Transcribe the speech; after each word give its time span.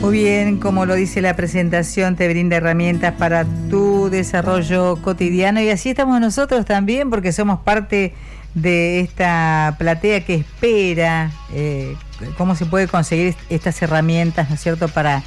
Muy 0.00 0.12
bien, 0.12 0.56
como 0.56 0.86
lo 0.86 0.94
dice 0.94 1.20
la 1.20 1.36
presentación, 1.36 2.16
te 2.16 2.26
brinda 2.26 2.56
herramientas 2.56 3.14
para 3.18 3.44
tu 3.68 4.08
desarrollo 4.08 4.96
cotidiano 5.02 5.60
y 5.60 5.68
así 5.68 5.90
estamos 5.90 6.18
nosotros 6.22 6.64
también 6.64 7.10
porque 7.10 7.32
somos 7.32 7.60
parte 7.60 8.14
de 8.54 9.00
esta 9.00 9.76
platea 9.78 10.24
que 10.24 10.36
espera 10.36 11.30
eh, 11.52 11.94
cómo 12.38 12.54
se 12.54 12.64
puede 12.64 12.88
conseguir 12.88 13.34
estas 13.50 13.80
herramientas, 13.82 14.48
¿no 14.48 14.54
es 14.54 14.62
cierto?, 14.62 14.88
para, 14.88 15.22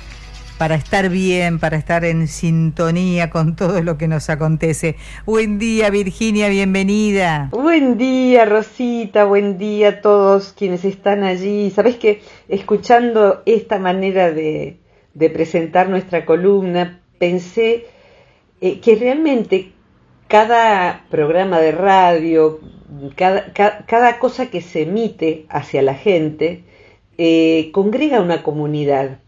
para 0.58 0.76
estar 0.76 1.10
bien, 1.10 1.60
para 1.60 1.78
estar 1.78 2.06
en 2.06 2.28
sintonía 2.28 3.30
con 3.30 3.56
todo 3.56 3.82
lo 3.82 3.98
que 3.98 4.08
nos 4.08 4.30
acontece. 4.30 4.96
Buen 5.26 5.60
día, 5.60 5.90
Virginia, 5.90 6.50
bienvenida. 6.50 7.50
Buen 7.52 7.98
día, 7.98 8.46
Rosita, 8.46 9.26
buen 9.26 9.58
día 9.58 9.90
a 9.90 10.02
todos 10.02 10.54
quienes 10.54 10.86
están 10.86 11.24
allí. 11.24 11.72
Sabes 11.72 11.96
que 11.98 12.22
escuchando 12.48 13.42
esta 13.46 13.80
manera 13.80 14.32
de, 14.32 14.80
presentar 15.34 15.90
nuestra 15.90 16.26
columna, 16.26 17.00
pensé 17.18 17.86
eh, 18.62 18.80
que 18.80 18.96
realmente 18.96 19.72
cada 20.28 21.06
programa 21.10 21.60
de 21.60 21.72
radio, 21.72 22.60
cada, 23.16 24.20
cosa 24.20 24.50
que 24.50 24.62
se 24.62 24.84
emite 24.84 25.46
hacia 25.50 25.82
la 25.82 25.94
gente, 25.94 26.64
eh, 27.18 27.70
congrega 27.72 28.22
una 28.22 28.44
comunidad. 28.44 29.20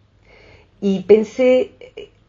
Y 0.81 1.01
pensé, 1.01 1.71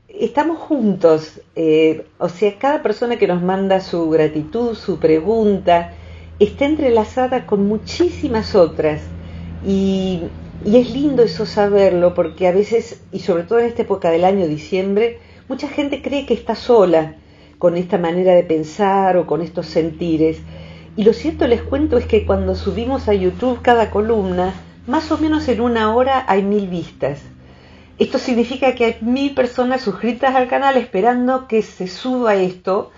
estamos 0.08 0.58
juntos, 0.58 1.40
eh, 1.54 2.06
o 2.18 2.28
sea, 2.28 2.58
cada 2.58 2.82
persona 2.82 3.16
que 3.16 3.26
nos 3.26 3.42
manda 3.42 3.80
su 3.80 4.08
gratitud, 4.08 4.74
su 4.74 4.98
pregunta, 4.98 5.92
está 6.38 6.64
entrelazada 6.64 7.46
con 7.46 7.66
muchísimas 7.66 8.54
otras. 8.54 9.02
Y, 9.66 10.22
y 10.64 10.76
es 10.76 10.90
lindo 10.90 11.22
eso 11.22 11.46
saberlo, 11.46 12.14
porque 12.14 12.46
a 12.46 12.52
veces, 12.52 13.02
y 13.12 13.20
sobre 13.20 13.44
todo 13.44 13.58
en 13.58 13.66
esta 13.66 13.82
época 13.82 14.10
del 14.10 14.24
año, 14.24 14.46
diciembre, 14.46 15.18
mucha 15.48 15.68
gente 15.68 16.02
cree 16.02 16.26
que 16.26 16.34
está 16.34 16.54
sola 16.54 17.16
con 17.58 17.76
esta 17.76 17.98
manera 17.98 18.34
de 18.34 18.42
pensar 18.42 19.16
o 19.16 19.26
con 19.26 19.42
estos 19.42 19.66
sentires. 19.66 20.38
Y 20.96 21.04
lo 21.04 21.12
cierto 21.12 21.46
les 21.46 21.62
cuento 21.62 21.98
es 21.98 22.06
que 22.06 22.24
cuando 22.24 22.54
subimos 22.54 23.08
a 23.08 23.14
YouTube 23.14 23.60
cada 23.62 23.90
columna, 23.90 24.54
más 24.86 25.10
o 25.12 25.18
menos 25.18 25.48
en 25.48 25.60
una 25.60 25.94
hora 25.94 26.24
hay 26.26 26.42
mil 26.42 26.68
vistas. 26.68 27.20
Esto 27.98 28.18
significa 28.18 28.74
que 28.74 28.84
hay 28.84 28.96
mil 29.00 29.34
personas 29.34 29.80
suscritas 29.80 30.34
al 30.34 30.48
canal 30.48 30.76
esperando 30.76 31.48
que 31.48 31.62
se 31.62 31.88
suba 31.88 32.34
esto, 32.34 32.90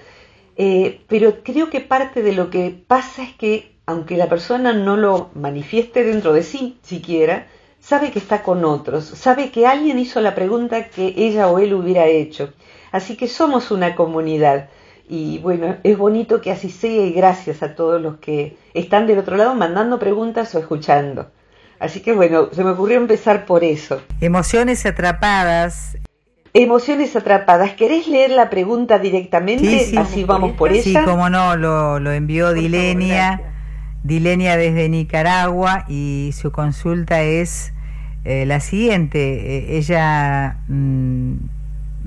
eh, 0.57 1.03
pero 1.07 1.45
creo 1.45 1.71
que 1.71 1.81
parte 1.81 2.21
de 2.23 2.33
lo 2.33 2.51
que 2.51 2.71
pasa 2.85 3.23
es 3.23 3.33
que, 3.35 3.77
aunque 3.87 4.17
la 4.17 4.29
persona 4.29 4.73
no 4.73 4.97
lo 4.97 5.31
manifieste 5.35 6.03
dentro 6.03 6.33
de 6.33 6.43
sí 6.43 6.79
siquiera, 6.83 7.47
sabe 7.79 8.11
que 8.11 8.19
está 8.19 8.43
con 8.43 8.65
otros, 8.65 9.05
sabe 9.05 9.53
que 9.53 9.69
alguien 9.69 10.01
hizo 10.01 10.21
la 10.21 10.35
pregunta 10.35 10.89
que 10.89 11.15
ella 11.17 11.49
o 11.49 11.61
él 11.61 11.75
hubiera 11.75 12.07
hecho. 12.07 12.53
Así 12.91 13.17
que 13.17 13.29
somos 13.29 13.70
una 13.70 13.95
comunidad. 13.95 14.69
Y 15.08 15.39
bueno, 15.39 15.77
es 15.85 15.97
bonito 15.97 16.41
que 16.41 16.51
así 16.51 16.70
sea 16.70 17.07
y 17.07 17.13
gracias 17.13 17.63
a 17.63 17.77
todos 17.77 18.03
los 18.03 18.19
que 18.19 18.57
están 18.75 19.07
del 19.07 19.20
otro 19.20 19.37
lado 19.37 19.55
mandando 19.55 19.98
preguntas 20.01 20.55
o 20.57 20.58
escuchando. 20.58 21.31
Así 21.80 22.00
que 22.00 22.12
bueno, 22.12 22.48
se 22.52 22.64
me 22.64 22.70
ocurrió 22.70 22.98
empezar 22.98 23.46
por 23.46 23.64
eso. 23.64 24.02
Emociones 24.20 24.84
atrapadas. 24.84 25.96
Emociones 26.55 27.14
atrapadas. 27.14 27.72
¿Querés 27.74 28.08
leer 28.08 28.30
la 28.30 28.50
pregunta 28.50 28.98
directamente? 28.98 29.92
así 29.96 30.24
vamos 30.24 30.52
por 30.52 30.72
ella. 30.72 30.83
Sí, 30.83 30.94
como 31.05 31.30
no, 31.30 31.56
lo, 31.56 32.00
lo 32.00 32.12
envió 32.12 32.52
Dilenia. 32.52 33.40
Dilenia 34.02 34.56
desde 34.56 34.89
Nicaragua 34.89 35.84
y 35.89 36.30
su 36.33 36.52
consulta 36.52 37.22
es 37.22 37.72
eh, 38.24 38.46
la 38.46 38.60
siguiente. 38.60 39.18
Eh, 39.18 39.78
ella... 39.78 40.58
Mm, 40.68 41.34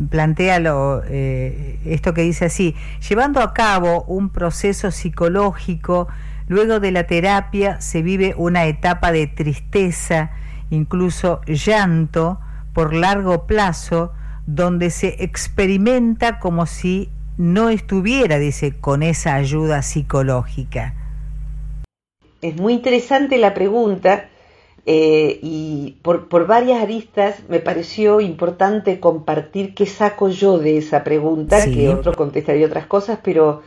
plantea 0.10 0.60
lo, 0.60 1.04
eh, 1.06 1.80
esto 1.86 2.14
que 2.14 2.22
dice 2.22 2.46
así, 2.46 2.76
llevando 3.08 3.42
a 3.42 3.54
cabo 3.54 4.04
un 4.04 4.30
proceso 4.30 4.92
psicológico, 4.92 6.08
luego 6.48 6.80
de 6.80 6.92
la 6.92 7.08
terapia 7.08 7.80
se 7.82 8.02
vive 8.02 8.34
una 8.38 8.66
etapa 8.66 9.12
de 9.12 9.28
tristeza, 9.28 10.32
incluso 10.70 11.42
llanto, 11.46 12.40
por 12.74 12.94
largo 12.94 13.48
plazo, 13.48 14.14
donde 14.46 14.90
se 14.90 15.24
experimenta 15.24 16.40
como 16.40 16.66
si 16.66 17.10
no 17.38 17.70
estuviera, 17.70 18.38
dice, 18.38 18.78
con 18.80 19.04
esa 19.04 19.36
ayuda 19.36 19.82
psicológica. 19.82 20.96
Es 22.42 22.56
muy 22.56 22.74
interesante 22.74 23.38
la 23.38 23.54
pregunta 23.54 24.30
eh, 24.86 25.40
y 25.44 25.98
por, 26.02 26.28
por, 26.28 26.48
varias 26.48 26.82
aristas 26.82 27.44
me 27.50 27.60
pareció 27.60 28.20
importante 28.20 29.00
compartir 29.00 29.76
qué 29.76 29.86
saco 29.86 30.30
yo 30.30 30.58
de 30.58 30.78
esa 30.78 31.04
pregunta, 31.04 31.64
que 31.66 31.90
otro 31.90 32.14
contestaría 32.14 32.66
otras 32.66 32.88
cosas, 32.88 33.20
pero 33.24 33.62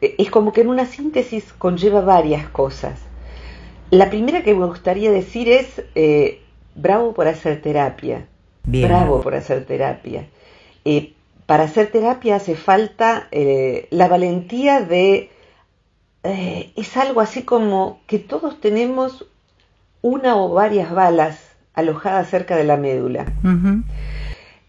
es 0.00 0.30
como 0.30 0.52
que 0.52 0.62
en 0.62 0.68
una 0.68 0.86
síntesis 0.86 1.52
conlleva 1.52 2.00
varias 2.00 2.48
cosas. 2.48 3.00
La 3.90 4.08
primera 4.08 4.42
que 4.42 4.54
me 4.54 4.66
gustaría 4.66 5.10
decir 5.10 5.48
es, 5.48 5.82
eh, 5.94 6.40
bravo 6.74 7.12
por 7.12 7.26
hacer 7.28 7.60
terapia, 7.60 8.26
bravo 8.64 9.20
por 9.20 9.34
hacer 9.34 9.64
terapia. 9.66 10.28
para 11.46 11.64
hacer 11.64 11.90
terapia 11.90 12.36
hace 12.36 12.54
falta 12.54 13.28
la 13.90 14.08
valentía 14.08 14.80
de... 14.80 15.30
es 16.22 16.96
algo 16.96 17.20
así 17.20 17.42
como 17.42 18.00
que 18.06 18.18
todos 18.20 18.60
tenemos 18.60 19.26
una 20.02 20.36
o 20.36 20.50
varias 20.50 20.92
balas 20.92 21.50
alojadas 21.74 22.28
cerca 22.28 22.56
de 22.56 22.64
la 22.64 22.76
médula. 22.76 23.32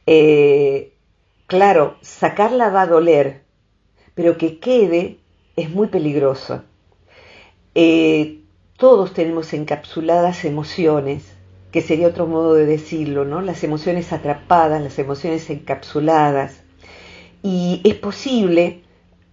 Eh, 0.08 0.94
claro, 1.48 1.98
sacarla 2.02 2.70
va 2.70 2.82
a 2.82 2.88
doler, 2.88 3.44
pero 4.16 4.38
que 4.38 4.60
quede 4.60 5.18
es 5.56 5.70
muy 5.70 5.88
peligroso. 5.88 6.64
Eh, 7.76 8.40
todos 8.78 9.14
tenemos 9.14 9.54
encapsuladas 9.54 10.46
emociones, 10.46 11.24
que 11.72 11.82
sería 11.82 12.08
otro 12.08 12.28
modo 12.28 12.54
de 12.54 12.66
decirlo, 12.66 13.26
¿no? 13.26 13.42
Las 13.42 13.64
emociones 13.64 14.12
atrapadas, 14.12 14.82
las 14.82 15.00
emociones 15.00 15.50
encapsuladas. 15.50 16.62
Y 17.44 17.82
es 17.84 17.96
posible, 17.96 18.82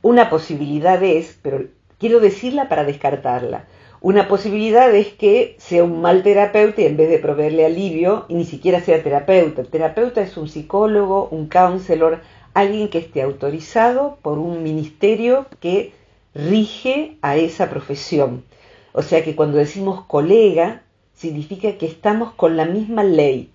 una 0.02 0.30
posibilidad 0.30 1.02
es, 1.02 1.38
pero 1.42 1.64
quiero 1.98 2.20
decirla 2.20 2.68
para 2.68 2.84
descartarla, 2.84 3.66
una 4.00 4.28
posibilidad 4.28 4.94
es 4.94 5.08
que 5.08 5.56
sea 5.58 5.82
un 5.82 6.00
mal 6.00 6.22
terapeuta 6.22 6.82
y 6.82 6.86
en 6.86 6.96
vez 6.96 7.10
de 7.10 7.18
proveerle 7.18 7.66
alivio, 7.66 8.26
y 8.28 8.34
ni 8.34 8.44
siquiera 8.44 8.80
sea 8.80 9.02
terapeuta. 9.02 9.62
El 9.62 9.68
terapeuta 9.68 10.22
es 10.22 10.36
un 10.36 10.48
psicólogo, 10.48 11.28
un 11.32 11.48
counselor, 11.48 12.20
alguien 12.54 12.90
que 12.90 12.98
esté 12.98 13.22
autorizado 13.22 14.18
por 14.22 14.38
un 14.38 14.62
ministerio 14.62 15.46
que 15.58 15.92
rige 16.38 17.18
a 17.20 17.36
esa 17.36 17.68
profesión. 17.68 18.44
O 18.92 19.02
sea 19.02 19.24
que 19.24 19.34
cuando 19.34 19.58
decimos 19.58 20.04
colega, 20.06 20.82
significa 21.14 21.76
que 21.76 21.86
estamos 21.86 22.32
con 22.32 22.56
la 22.56 22.64
misma 22.64 23.02
ley. 23.02 23.50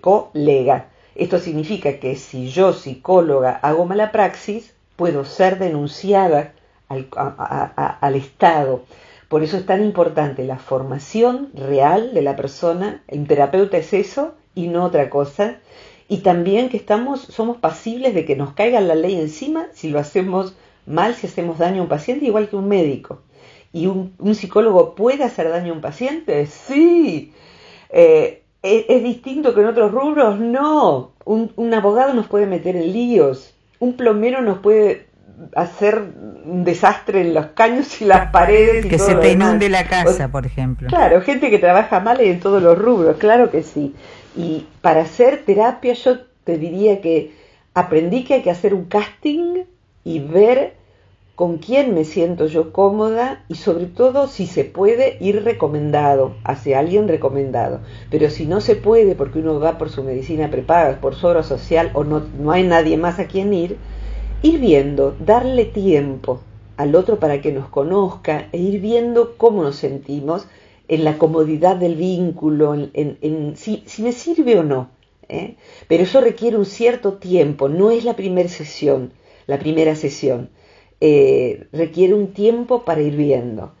Colega. 0.00 0.88
Esto 1.14 1.38
significa 1.38 1.98
que 1.98 2.14
si 2.16 2.48
yo, 2.48 2.72
psicóloga, 2.72 3.58
hago 3.62 3.86
mala 3.86 4.12
praxis, 4.12 4.74
puedo 4.94 5.24
ser 5.24 5.58
denunciada 5.58 6.52
al, 6.88 8.14
Estado. 8.14 8.84
Por 9.28 9.42
eso 9.42 9.56
es 9.56 9.66
tan 9.66 9.82
importante 9.82 10.44
la 10.44 10.58
formación 10.58 11.50
real 11.54 12.14
de 12.14 12.22
la 12.22 12.36
persona. 12.36 13.02
El 13.08 13.26
terapeuta 13.26 13.78
es 13.78 13.92
eso 13.92 14.34
y 14.54 14.68
no 14.68 14.84
otra 14.84 15.10
cosa. 15.10 15.56
Y 16.08 16.18
también 16.18 16.68
que 16.68 16.76
estamos, 16.76 17.20
somos 17.22 17.56
pasibles 17.56 18.14
de 18.14 18.24
que 18.24 18.36
nos 18.36 18.52
caiga 18.52 18.80
la 18.80 18.94
ley 18.94 19.18
encima 19.18 19.66
si 19.72 19.88
lo 19.88 19.98
hacemos 19.98 20.54
mal, 20.86 21.14
si 21.14 21.26
hacemos 21.26 21.58
daño 21.58 21.80
a 21.80 21.82
un 21.84 21.88
paciente, 21.88 22.26
igual 22.26 22.48
que 22.48 22.56
un 22.56 22.68
médico. 22.68 23.22
¿Y 23.72 23.86
un, 23.86 24.34
psicólogo 24.34 24.94
puede 24.94 25.24
hacer 25.24 25.48
daño 25.50 25.72
a 25.72 25.76
un 25.76 25.82
paciente? 25.82 26.46
Sí. 26.46 27.32
Eh, 27.90 28.42
¿es, 28.62 29.02
distinto 29.02 29.54
que 29.54 29.60
en 29.60 29.66
otros 29.66 29.92
rubros? 29.92 30.38
No. 30.38 31.12
Un, 31.24 31.52
un 31.56 31.74
abogado 31.74 32.14
nos 32.14 32.26
puede 32.26 32.46
meter 32.46 32.76
en 32.76 32.92
líos. 32.92 33.54
Un 33.78 33.94
plomero 33.94 34.40
nos 34.40 34.58
puede 34.58 35.06
hacer 35.54 36.02
un 36.44 36.64
desastre 36.64 37.20
en 37.20 37.34
los 37.34 37.46
caños 37.46 38.00
y 38.00 38.04
las 38.04 38.30
paredes. 38.30 38.86
que 38.86 38.98
se 38.98 39.14
te 39.16 39.32
inunde 39.32 39.68
la 39.68 39.86
casa, 39.86 40.28
por 40.28 40.46
ejemplo. 40.46 40.88
Claro, 40.88 41.20
gente 41.20 41.50
que 41.50 41.58
trabaja 41.58 42.00
mal 42.00 42.20
en 42.20 42.40
todos 42.40 42.62
los 42.62 42.78
rubros, 42.78 43.16
claro 43.18 43.50
que 43.50 43.62
sí. 43.62 43.94
Y 44.36 44.66
para 44.80 45.02
hacer 45.02 45.42
terapia 45.44 45.92
yo 45.94 46.18
te 46.44 46.58
diría 46.58 47.00
que 47.00 47.32
aprendí 47.74 48.24
que 48.24 48.34
hay 48.34 48.42
que 48.42 48.50
hacer 48.50 48.72
un 48.72 48.86
casting 48.86 49.64
y 50.04 50.20
ver 50.20 50.75
con 51.36 51.58
quién 51.58 51.92
me 51.92 52.04
siento 52.04 52.46
yo 52.46 52.72
cómoda 52.72 53.44
y 53.46 53.56
sobre 53.56 53.84
todo 53.84 54.26
si 54.26 54.46
se 54.46 54.64
puede 54.64 55.18
ir 55.20 55.44
recomendado, 55.44 56.34
hacia 56.44 56.78
alguien 56.78 57.08
recomendado. 57.08 57.80
Pero 58.10 58.30
si 58.30 58.46
no 58.46 58.62
se 58.62 58.74
puede 58.74 59.14
porque 59.14 59.40
uno 59.40 59.60
va 59.60 59.76
por 59.76 59.90
su 59.90 60.02
medicina 60.02 60.50
prepaga, 60.50 60.98
por 60.98 61.14
su 61.14 61.26
obra 61.26 61.42
social 61.42 61.90
o 61.92 62.04
no, 62.04 62.22
no 62.40 62.52
hay 62.52 62.62
nadie 62.62 62.96
más 62.96 63.18
a 63.18 63.26
quien 63.26 63.52
ir, 63.52 63.76
ir 64.42 64.58
viendo, 64.60 65.14
darle 65.20 65.66
tiempo 65.66 66.40
al 66.78 66.94
otro 66.94 67.18
para 67.18 67.42
que 67.42 67.52
nos 67.52 67.68
conozca 67.68 68.48
e 68.52 68.58
ir 68.58 68.80
viendo 68.80 69.36
cómo 69.36 69.62
nos 69.62 69.76
sentimos 69.76 70.46
en 70.88 71.04
la 71.04 71.18
comodidad 71.18 71.76
del 71.76 71.96
vínculo, 71.96 72.74
en, 72.94 73.56
si, 73.56 73.84
me 73.98 74.12
sirve 74.12 74.58
o 74.58 74.62
no. 74.62 74.88
¿eh? 75.28 75.56
Pero 75.86 76.04
eso 76.04 76.22
requiere 76.22 76.56
un 76.56 76.64
cierto 76.64 77.14
tiempo, 77.14 77.68
no 77.68 77.90
es 77.90 78.04
la 78.04 78.16
primera 78.16 78.48
sesión, 78.48 79.12
la 79.46 79.58
primera 79.58 79.94
sesión 79.96 80.48
eh, 81.00 81.66
requiere 81.72 82.14
un 82.14 82.32
tiempo 82.32 82.84
para 82.84 83.02
ir 83.02 83.16
viendo. 83.16 83.72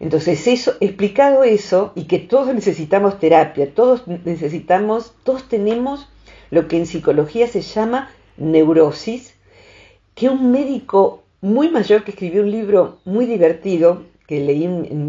Entonces, 0.00 0.46
eso, 0.48 0.74
explicado 0.80 1.44
eso, 1.44 1.92
y 1.94 2.04
que 2.04 2.18
todos 2.18 2.52
necesitamos 2.54 3.20
terapia, 3.20 3.72
todos 3.72 4.08
necesitamos, 4.08 5.14
todos 5.22 5.48
tenemos 5.48 6.08
lo 6.50 6.66
que 6.66 6.76
en 6.76 6.86
psicología 6.86 7.46
se 7.46 7.60
llama 7.60 8.10
neurosis, 8.36 9.34
que 10.14 10.28
un 10.28 10.50
médico 10.50 11.22
muy 11.40 11.70
mayor 11.70 12.04
que 12.04 12.10
escribió 12.12 12.42
un 12.42 12.50
libro 12.50 12.98
muy 13.04 13.26
divertido, 13.26 14.02
que 14.26 14.40
leí 14.40 14.64
en, 14.64 15.06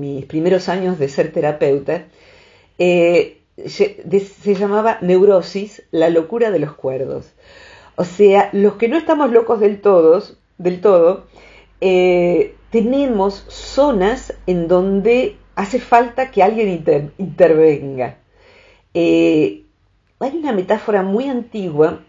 mis 0.00 0.24
primeros 0.26 0.68
años 0.68 0.98
de 0.98 1.08
ser 1.08 1.32
terapeuta, 1.32 2.06
eh, 2.78 3.38
se 3.66 4.54
llamaba 4.54 4.98
Neurosis, 5.00 5.82
la 5.90 6.10
locura 6.10 6.50
de 6.50 6.58
los 6.58 6.74
cuerdos. 6.74 7.32
O 7.96 8.04
sea, 8.04 8.50
los 8.52 8.74
que 8.74 8.88
no 8.88 8.98
estamos 8.98 9.32
locos 9.32 9.60
del 9.60 9.80
todo, 9.80 10.22
del 10.58 10.80
todo, 10.80 11.26
eh, 11.80 12.54
tenemos 12.70 13.44
zonas 13.48 14.34
en 14.46 14.68
donde 14.68 15.36
hace 15.54 15.80
falta 15.80 16.30
que 16.30 16.42
alguien 16.42 16.84
intervenga. 17.18 18.18
Eh, 18.94 19.64
hay 20.18 20.36
una 20.36 20.52
metáfora 20.52 21.02
muy 21.02 21.28
antigua 21.28 22.00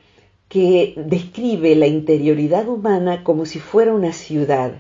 que 0.50 0.94
describe 0.96 1.76
la 1.76 1.88
interioridad 1.88 2.68
humana 2.68 3.24
como 3.24 3.46
si 3.46 3.60
fuera 3.60 3.94
una 3.94 4.14
ciudad. 4.14 4.74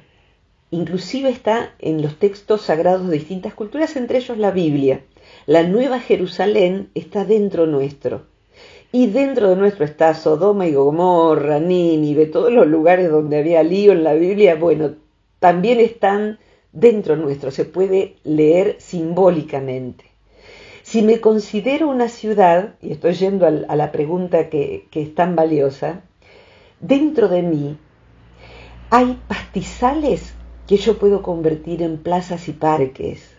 Inclusive 0.71 1.29
está 1.29 1.73
en 1.79 2.01
los 2.01 2.17
textos 2.17 2.61
sagrados 2.61 3.07
de 3.07 3.17
distintas 3.17 3.53
culturas, 3.53 3.95
entre 3.95 4.19
ellos 4.19 4.37
la 4.37 4.51
Biblia. 4.51 5.01
La 5.45 5.63
Nueva 5.63 5.99
Jerusalén 5.99 6.89
está 6.93 7.25
dentro 7.25 7.65
nuestro. 7.67 8.25
Y 8.91 9.07
dentro 9.07 9.49
de 9.49 9.57
nuestro 9.57 9.83
está 9.83 10.13
Sodoma 10.13 10.65
y 10.65 10.73
Gomorra, 10.73 11.59
Nínive, 11.59 12.25
todos 12.25 12.51
los 12.51 12.67
lugares 12.67 13.11
donde 13.11 13.39
había 13.39 13.61
lío 13.61 13.91
en 13.91 14.03
la 14.03 14.13
Biblia, 14.13 14.55
bueno, 14.55 14.95
también 15.39 15.79
están 15.79 16.39
dentro 16.71 17.15
nuestro, 17.17 17.51
se 17.51 17.65
puede 17.65 18.15
leer 18.23 18.77
simbólicamente. 18.79 20.05
Si 20.83 21.01
me 21.01 21.19
considero 21.19 21.89
una 21.89 22.07
ciudad, 22.07 22.75
y 22.81 22.93
estoy 22.93 23.13
yendo 23.13 23.45
a 23.45 23.75
la 23.75 23.91
pregunta 23.91 24.49
que, 24.49 24.87
que 24.89 25.01
es 25.01 25.13
tan 25.13 25.35
valiosa, 25.35 26.01
dentro 26.79 27.27
de 27.27 27.41
mí 27.41 27.77
hay 28.89 29.19
pastizales 29.27 30.33
que 30.65 30.77
yo 30.77 30.97
puedo 30.97 31.21
convertir 31.21 31.81
en 31.81 31.97
plazas 31.97 32.47
y 32.47 32.53
parques, 32.53 33.36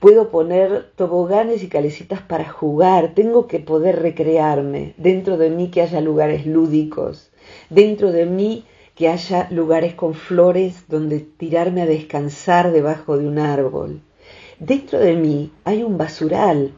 Puedo 0.00 0.30
poner 0.30 0.90
toboganes 0.96 1.62
y 1.62 1.68
calecitas 1.68 2.20
para 2.20 2.48
jugar, 2.48 3.12
tengo 3.14 3.46
que 3.46 3.58
poder 3.58 4.00
recrearme, 4.00 4.94
dentro 4.96 5.36
de 5.38 5.50
mí 5.50 5.70
que 5.70 5.82
haya 5.82 6.00
lugares 6.00 6.46
lúdicos, 6.46 7.30
dentro 7.70 8.12
de 8.12 8.26
mí 8.26 8.64
que 8.94 9.08
haya 9.08 9.48
lugares 9.50 9.94
con 9.94 10.14
flores 10.14 10.84
donde 10.88 11.20
tirarme 11.20 11.82
a 11.82 11.86
descansar 11.86 12.72
debajo 12.72 13.16
de 13.16 13.26
un 13.26 13.38
árbol. 13.38 14.00
Dentro 14.58 14.98
de 14.98 15.16
mí 15.16 15.50
hay 15.64 15.82
un 15.82 15.98
basural 15.98 16.72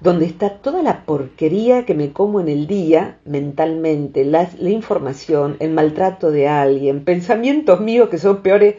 donde 0.00 0.26
está 0.26 0.58
toda 0.58 0.82
la 0.82 1.06
porquería 1.06 1.86
que 1.86 1.94
me 1.94 2.12
como 2.12 2.40
en 2.40 2.48
el 2.48 2.66
día 2.66 3.18
mentalmente, 3.24 4.24
la, 4.24 4.50
la 4.58 4.70
información, 4.70 5.56
el 5.60 5.70
maltrato 5.70 6.30
de 6.30 6.46
alguien, 6.46 7.04
pensamientos 7.04 7.80
míos 7.80 8.10
que 8.10 8.18
son 8.18 8.42
peores 8.42 8.74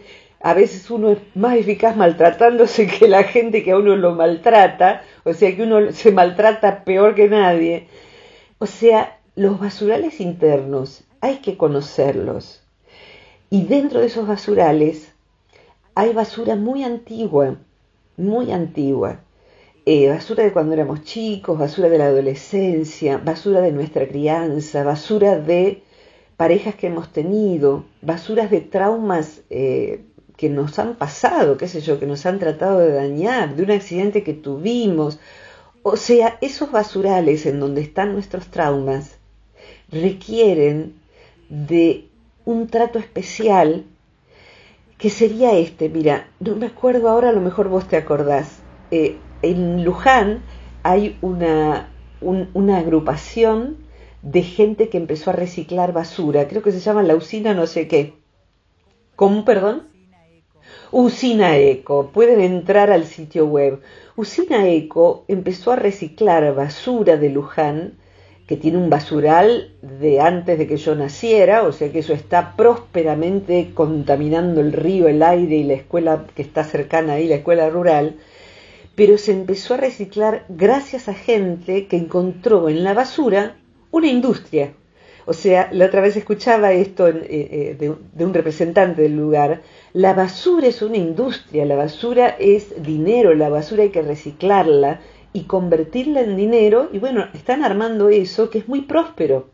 a 0.46 0.54
veces 0.54 0.92
uno 0.92 1.10
es 1.10 1.18
más 1.34 1.58
eficaz 1.58 1.98
maltratándose 1.98 2.86
que 3.00 3.08
la 3.08 3.24
gente 3.24 3.64
que 3.64 3.72
a 3.72 3.78
uno 3.78 3.96
lo 3.96 4.14
maltrata, 4.14 5.02
o 5.24 5.34
sea 5.34 5.56
que 5.56 5.64
uno 5.64 5.92
se 5.92 6.12
maltrata 6.12 6.84
peor 6.84 7.16
que 7.16 7.28
nadie. 7.28 7.88
O 8.60 8.68
sea, 8.68 9.20
los 9.36 9.60
basurales 9.60 10.22
internos 10.22 11.04
hay 11.20 11.38
que 11.38 11.58
conocerlos. 11.58 12.62
Y 13.50 13.64
dentro 13.64 14.02
de 14.02 14.06
esos 14.06 14.28
basurales 14.28 15.14
hay 15.96 16.14
basura 16.14 16.56
muy 16.56 16.84
antigua, 16.84 17.56
muy 18.16 18.52
antigua. 18.52 19.22
Eh, 19.88 20.10
basura 20.10 20.44
de 20.44 20.54
cuando 20.54 20.74
éramos 20.74 21.04
chicos, 21.06 21.58
basura 21.58 21.90
de 21.90 21.98
la 21.98 22.06
adolescencia, 22.06 23.18
basura 23.18 23.62
de 23.62 23.72
nuestra 23.72 24.08
crianza, 24.08 24.84
basura 24.84 25.40
de 25.40 25.82
parejas 26.38 26.76
que 26.76 26.86
hemos 26.86 27.12
tenido, 27.12 27.86
basuras 28.04 28.52
de 28.52 28.62
traumas 28.62 29.42
eh, 29.50 30.06
que 30.38 30.50
nos 30.50 30.80
han 30.80 30.96
pasado, 30.96 31.58
qué 31.58 31.68
sé 31.68 31.82
yo, 31.82 32.00
que 32.00 32.06
nos 32.06 32.26
han 32.26 32.40
tratado 32.40 32.80
de 32.80 32.92
dañar, 32.92 33.56
de 33.56 33.64
un 33.64 33.72
accidente 33.72 34.24
que 34.24 34.34
tuvimos. 34.34 35.20
O 35.84 35.98
sea, 35.98 36.38
esos 36.42 36.72
basurales 36.72 37.46
en 37.46 37.60
donde 37.60 37.82
están 37.82 38.14
nuestros 38.14 38.48
traumas 38.48 39.18
requieren 39.92 40.96
de 41.50 42.08
un 42.44 42.68
trato 42.68 43.00
especial 43.00 43.86
que 44.98 45.10
sería 45.10 45.58
este. 45.58 45.90
Mira, 45.90 46.28
no 46.40 46.56
me 46.56 46.68
acuerdo 46.68 47.10
ahora, 47.10 47.30
a 47.30 47.34
lo 47.34 47.42
mejor 47.42 47.70
vos 47.70 47.88
te 47.88 47.98
acordás. 47.98 48.60
Eh, 48.92 49.18
en 49.42 49.84
Luján 49.84 50.42
hay 50.84 51.18
una, 51.22 51.90
una 52.22 52.78
agrupación 52.78 53.78
de 54.22 54.42
gente 54.42 54.90
que 54.90 54.98
empezó 54.98 55.30
a 55.30 55.34
reciclar 55.34 55.94
basura. 55.94 56.48
Creo 56.48 56.62
que 56.62 56.72
se 56.72 56.80
llama 56.80 57.04
la 57.04 57.16
usina 57.16 57.54
no 57.54 57.68
sé 57.68 57.88
qué. 57.88 58.14
¿Cómo, 59.16 59.46
perdón? 59.46 59.95
Usina 60.92 61.58
Eco. 61.58 62.12
Pueden 62.14 62.42
entrar 62.42 62.92
al 62.92 63.06
sitio 63.06 63.46
web. 63.46 63.82
Usina 64.16 64.68
Eco 64.68 65.26
empezó 65.28 65.72
a 65.72 65.76
reciclar 65.76 66.54
basura 66.56 67.18
de 67.18 67.30
Luján, 67.30 67.94
que 68.48 68.58
tiene 68.58 68.78
un 68.78 68.90
basural 68.90 69.72
de 69.82 70.22
antes 70.22 70.58
de 70.58 70.68
que 70.68 70.78
yo 70.78 70.96
naciera, 70.96 71.64
o 71.64 71.72
sea 71.72 71.92
que 71.92 72.00
eso 72.00 72.14
está 72.14 72.56
prósperamente 72.56 73.72
contaminando 73.74 74.62
el 74.62 74.72
río, 74.72 75.08
el 75.08 75.24
aire 75.24 75.56
y 75.56 75.64
la 75.64 75.74
escuela 75.74 76.26
que 76.36 76.44
está 76.44 76.64
cercana 76.64 77.14
ahí, 77.14 77.28
la 77.28 77.36
escuela 77.36 77.70
rural, 77.70 78.18
pero 78.96 79.18
se 79.18 79.32
empezó 79.32 79.74
a 79.74 79.78
reciclar 79.78 80.46
gracias 80.48 81.10
a 81.10 81.14
gente 81.14 81.88
que 81.88 81.98
encontró 81.98 82.70
en 82.70 82.84
la 82.84 82.94
basura 82.94 83.58
una 83.92 84.08
industria. 84.08 84.74
O 85.26 85.34
sea, 85.34 85.70
la 85.72 85.86
otra 85.86 86.02
vez 86.02 86.16
escuchaba 86.16 86.72
esto 86.72 87.08
eh, 87.08 87.26
eh, 87.30 87.96
de 88.14 88.26
un 88.26 88.34
representante 88.34 89.02
del 89.02 89.18
lugar, 89.18 89.64
la 89.96 90.14
basura 90.14 90.68
es 90.68 90.82
una 90.82 90.98
industria, 90.98 91.64
la 91.64 91.78
basura 91.78 92.36
es 92.38 92.84
dinero, 92.84 93.34
la 93.34 93.48
basura 93.48 93.84
hay 93.84 93.92
que 93.92 94.02
reciclarla 94.02 95.00
y 95.32 95.44
convertirla 95.44 96.20
en 96.20 96.36
dinero 96.36 96.90
y 96.92 97.00
bueno, 97.00 97.30
están 97.34 97.64
armando 97.64 98.10
eso 98.10 98.50
que 98.50 98.58
es 98.58 98.68
muy 98.68 98.82
próspero 98.82 99.52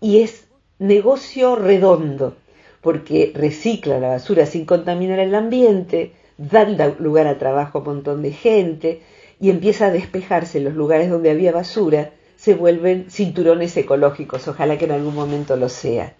y 0.00 0.22
es 0.22 0.48
negocio 0.80 1.54
redondo 1.54 2.34
porque 2.80 3.30
recicla 3.36 4.00
la 4.00 4.08
basura 4.08 4.46
sin 4.46 4.64
contaminar 4.64 5.20
el 5.20 5.32
ambiente, 5.32 6.10
da 6.38 6.64
lugar 6.98 7.28
a 7.28 7.38
trabajo 7.38 7.78
a 7.78 7.80
un 7.82 7.86
montón 7.86 8.22
de 8.22 8.32
gente 8.32 9.02
y 9.38 9.50
empieza 9.50 9.86
a 9.86 9.92
despejarse 9.92 10.58
los 10.58 10.74
lugares 10.74 11.08
donde 11.08 11.30
había 11.30 11.52
basura, 11.52 12.10
se 12.34 12.56
vuelven 12.56 13.12
cinturones 13.12 13.76
ecológicos, 13.76 14.48
ojalá 14.48 14.76
que 14.76 14.86
en 14.86 14.92
algún 14.92 15.14
momento 15.14 15.54
lo 15.54 15.68
sea. 15.68 16.16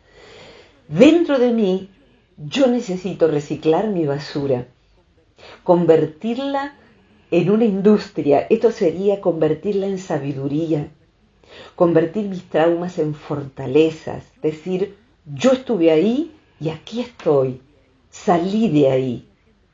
Dentro 0.87 1.41
de 1.41 1.53
mí 1.53 1.91
yo 2.39 2.69
necesito 2.69 3.27
reciclar 3.27 3.89
mi 3.89 4.07
basura, 4.07 4.69
convertirla 5.65 6.77
en 7.33 7.51
una 7.51 7.65
industria. 7.65 8.47
Esto 8.49 8.71
sería 8.71 9.21
convertirla 9.21 9.89
en 9.89 9.99
sabiduría, 9.99 10.89
convertir 11.75 12.27
mis 12.27 12.49
traumas 12.49 12.99
en 13.01 13.15
fortalezas, 13.15 14.23
decir, 14.41 14.97
yo 15.27 15.51
estuve 15.51 15.91
ahí 15.91 16.33
y 16.61 16.69
aquí 16.69 17.01
estoy, 17.01 17.61
salí 18.09 18.69
de 18.69 18.91
ahí 18.91 19.29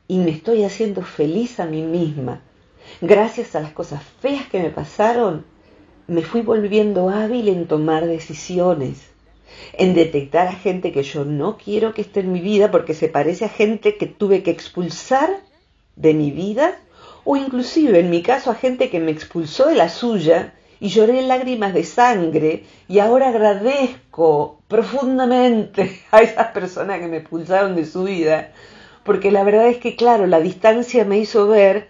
y 0.09 0.19
me 0.19 0.31
estoy 0.31 0.65
haciendo 0.65 1.03
feliz 1.03 1.61
a 1.61 1.67
mí 1.67 1.83
misma. 1.83 2.41
Gracias 3.03 3.55
a 3.55 3.61
las 3.61 3.73
cosas 3.73 4.03
feas 4.21 4.49
que 4.49 4.61
me 4.61 4.71
pasaron, 4.71 5.45
me 6.07 6.23
fui 6.23 6.41
volviendo 6.41 7.11
hábil 7.11 7.49
en 7.49 7.67
tomar 7.67 8.07
decisiones 8.07 9.14
en 9.75 9.95
detectar 9.95 10.49
a 10.49 10.53
gente 10.53 10.93
que 10.93 11.03
yo 11.03 11.25
no 11.25 11.57
quiero 11.57 11.95
que 11.95 12.03
esté 12.03 12.21
en 12.21 12.33
mi 12.33 12.41
vida 12.41 12.71
porque 12.71 12.95
se 12.95 13.09
parece 13.09 13.45
a 13.45 13.49
gente 13.49 13.97
que 13.97 14.07
tuve 14.07 14.43
que 14.43 14.51
expulsar 14.51 15.31
de 15.97 16.15
mi 16.15 16.31
vida 16.31 16.79
o 17.25 17.37
inclusive 17.37 18.01
en 18.01 18.11
mi 18.11 18.23
caso 18.23 18.51
a 18.51 18.55
gente 18.55 18.91
que 18.91 19.01
me 19.01 19.11
expulsó 19.11 19.67
de 19.67 19.75
la 19.75 19.89
suya 19.89 20.55
y 20.81 20.89
lloré 20.89 21.23
lágrimas 21.23 21.73
de 21.73 21.85
sangre 21.85 22.65
y 22.89 22.99
ahora 22.99 23.29
agradezco 23.29 24.61
profundamente 24.69 26.03
a 26.11 26.21
esas 26.21 26.49
personas 26.49 27.01
que 27.01 27.09
me 27.09 27.19
expulsaron 27.19 27.75
de 27.75 27.87
su 27.87 28.05
vida, 28.05 28.53
porque 29.03 29.31
la 29.31 29.45
verdad 29.45 29.69
es 29.69 29.79
que, 29.79 29.97
claro, 29.97 30.27
la 30.27 30.41
distancia 30.41 31.05
me 31.05 31.19
hizo 31.19 31.49
ver 31.49 31.89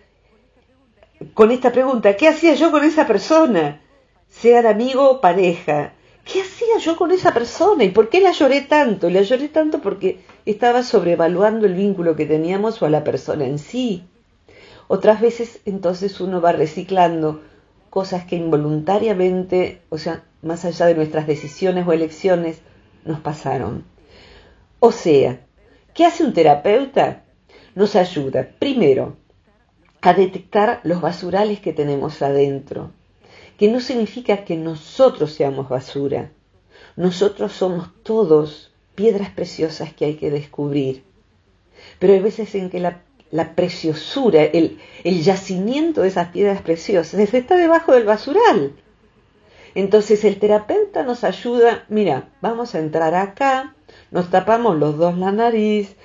con 1.32 1.50
esta 1.50 1.72
pregunta, 1.72 2.16
¿qué 2.16 2.28
hacía 2.28 2.54
yo 2.54 2.70
con 2.70 2.84
esa 2.84 3.06
persona? 3.06 3.80
Sean 4.28 4.66
amigo 4.66 5.10
o 5.10 5.20
pareja. 5.20 5.92
¿Qué 6.24 6.40
hacía 6.40 6.78
yo 6.80 6.96
con 6.96 7.10
esa 7.10 7.34
persona? 7.34 7.84
¿Y 7.84 7.90
por 7.90 8.08
qué 8.08 8.20
la 8.20 8.32
lloré 8.32 8.62
tanto? 8.62 9.10
La 9.10 9.22
lloré 9.22 9.48
tanto 9.48 9.80
porque 9.80 10.20
estaba 10.46 10.82
sobrevaluando 10.82 11.66
el 11.66 11.74
vínculo 11.74 12.16
que 12.16 12.24
teníamos 12.24 12.80
o 12.80 12.86
a 12.86 12.90
la 12.90 13.04
persona 13.04 13.44
en 13.44 13.58
sí. 13.58 14.04
Otras 14.88 15.20
veces 15.20 15.60
entonces 15.66 16.20
uno 16.20 16.40
va 16.40 16.52
reciclando 16.52 17.42
cosas 17.90 18.24
que 18.24 18.36
involuntariamente, 18.36 19.82
o 19.90 19.98
sea, 19.98 20.24
más 20.42 20.64
allá 20.64 20.86
de 20.86 20.94
nuestras 20.94 21.26
decisiones 21.26 21.86
o 21.86 21.92
elecciones, 21.92 22.60
nos 23.04 23.20
pasaron. 23.20 23.84
O 24.80 24.92
sea, 24.92 25.40
¿qué 25.94 26.06
hace 26.06 26.24
un 26.24 26.32
terapeuta? 26.32 27.22
Nos 27.74 27.96
ayuda, 27.96 28.48
primero, 28.58 29.16
a 30.00 30.14
detectar 30.14 30.80
los 30.84 31.00
basurales 31.00 31.60
que 31.60 31.72
tenemos 31.72 32.20
adentro, 32.22 32.90
que 33.58 33.68
no 33.68 33.80
significa 33.80 34.44
que 34.44 34.56
nosotros 34.56 35.32
seamos 35.32 35.68
basura. 35.68 36.30
Nosotros 36.96 37.52
somos 37.52 37.88
todos 38.02 38.72
piedras 38.94 39.30
preciosas 39.30 39.92
que 39.92 40.04
hay 40.04 40.14
que 40.14 40.30
descubrir. 40.30 41.04
Pero 41.98 42.12
hay 42.12 42.20
veces 42.20 42.54
en 42.54 42.70
que 42.70 42.80
la 42.80 43.54
preciosura, 43.54 44.44
el, 44.44 44.78
yacimiento 45.04 46.02
de 46.02 46.08
esas 46.08 46.28
piedras 46.28 46.62
preciosas, 46.62 47.34
está 47.34 47.56
debajo 47.56 47.92
del 47.92 48.04
basural. 48.04 48.72
Entonces 49.74 50.24
el 50.24 50.38
terapeuta 50.38 51.02
nos 51.02 51.24
ayuda, 51.24 51.84
mira, 51.88 52.28
vamos 52.40 52.74
a 52.74 52.78
entrar 52.78 53.14
acá, 53.14 53.74
nos 54.12 54.30
tapamos 54.30 54.76
los 54.78 54.96
dos 54.96 55.18
la 55.18 55.32
nariz, 55.32 55.96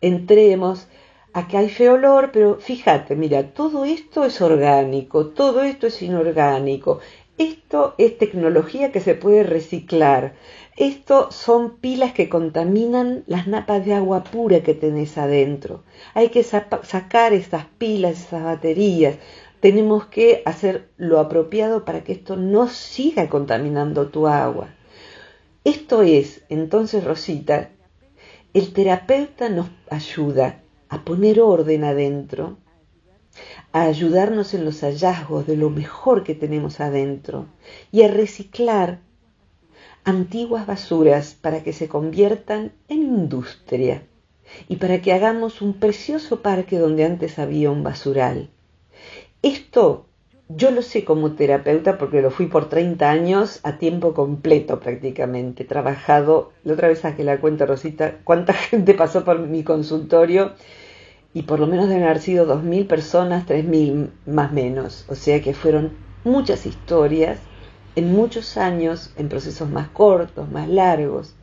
entremos, 0.00 0.88
acá 1.32 1.58
hay 1.58 1.68
feo 1.68 1.94
olor, 1.94 2.30
pero 2.32 2.56
fíjate, 2.56 3.16
mira, 3.16 3.52
todo 3.52 3.84
esto 3.84 4.24
es 4.24 4.40
orgánico, 4.40 5.26
todo 5.28 5.62
esto 5.62 5.86
es 5.86 6.02
inorgánico, 6.02 7.00
esto 7.36 7.94
es 7.98 8.18
tecnología 8.18 8.90
que 8.90 9.00
se 9.00 9.14
puede 9.14 9.42
reciclar, 9.42 10.34
esto 10.76 11.30
son 11.32 11.78
pilas 11.78 12.12
que 12.12 12.28
contaminan 12.28 13.24
las 13.26 13.46
napas 13.48 13.84
de 13.84 13.94
agua 13.94 14.22
pura 14.24 14.62
que 14.62 14.74
tenés 14.74 15.18
adentro. 15.18 15.82
Hay 16.14 16.28
que 16.28 16.44
sacar 16.44 17.32
esas 17.32 17.64
pilas, 17.78 18.20
esas 18.20 18.44
baterías. 18.44 19.16
Tenemos 19.58 20.06
que 20.06 20.42
hacer 20.44 20.88
lo 20.96 21.18
apropiado 21.18 21.84
para 21.84 22.04
que 22.04 22.12
esto 22.12 22.36
no 22.36 22.68
siga 22.68 23.28
contaminando 23.28 24.06
tu 24.06 24.28
agua. 24.28 24.68
Esto 25.64 26.02
es, 26.02 26.42
entonces, 26.48 27.02
Rosita, 27.02 27.70
el 28.54 28.72
terapeuta 28.72 29.48
nos 29.48 29.66
ayuda 29.90 30.62
a 30.88 31.04
poner 31.04 31.40
orden 31.40 31.84
adentro, 31.84 32.58
a 33.72 33.82
ayudarnos 33.82 34.54
en 34.54 34.64
los 34.64 34.80
hallazgos 34.80 35.46
de 35.46 35.56
lo 35.56 35.70
mejor 35.70 36.24
que 36.24 36.34
tenemos 36.34 36.80
adentro 36.80 37.46
y 37.92 38.02
a 38.02 38.08
reciclar 38.08 39.00
antiguas 40.04 40.66
basuras 40.66 41.34
para 41.34 41.62
que 41.62 41.72
se 41.72 41.88
conviertan 41.88 42.72
en 42.88 43.02
industria 43.02 44.02
y 44.68 44.76
para 44.76 45.02
que 45.02 45.12
hagamos 45.12 45.60
un 45.60 45.74
precioso 45.74 46.40
parque 46.40 46.78
donde 46.78 47.04
antes 47.04 47.38
había 47.38 47.70
un 47.70 47.82
basural. 47.82 48.50
Esto 49.42 50.07
yo 50.48 50.70
lo 50.70 50.82
sé 50.82 51.04
como 51.04 51.32
terapeuta 51.32 51.98
porque 51.98 52.22
lo 52.22 52.30
fui 52.30 52.46
por 52.46 52.68
30 52.68 53.10
años 53.10 53.60
a 53.62 53.78
tiempo 53.78 54.14
completo 54.14 54.80
prácticamente. 54.80 55.64
Trabajado, 55.64 56.52
la 56.64 56.74
otra 56.74 56.88
vez 56.88 57.02
que 57.16 57.24
la 57.24 57.40
cuenta 57.40 57.66
Rosita, 57.66 58.18
cuánta 58.24 58.52
gente 58.54 58.94
pasó 58.94 59.24
por 59.24 59.38
mi 59.40 59.62
consultorio 59.62 60.52
y 61.34 61.42
por 61.42 61.60
lo 61.60 61.66
menos 61.66 61.88
deben 61.88 62.04
haber 62.04 62.20
sido 62.20 62.46
2.000 62.46 62.86
personas, 62.86 63.46
3.000 63.46 64.08
más 64.26 64.52
menos. 64.52 65.04
O 65.08 65.14
sea 65.14 65.42
que 65.42 65.54
fueron 65.54 65.92
muchas 66.24 66.66
historias 66.66 67.38
en 67.94 68.12
muchos 68.12 68.56
años, 68.56 69.12
en 69.16 69.28
procesos 69.28 69.68
más 69.68 69.88
cortos, 69.88 70.50
más 70.50 70.68
largos, 70.68 71.34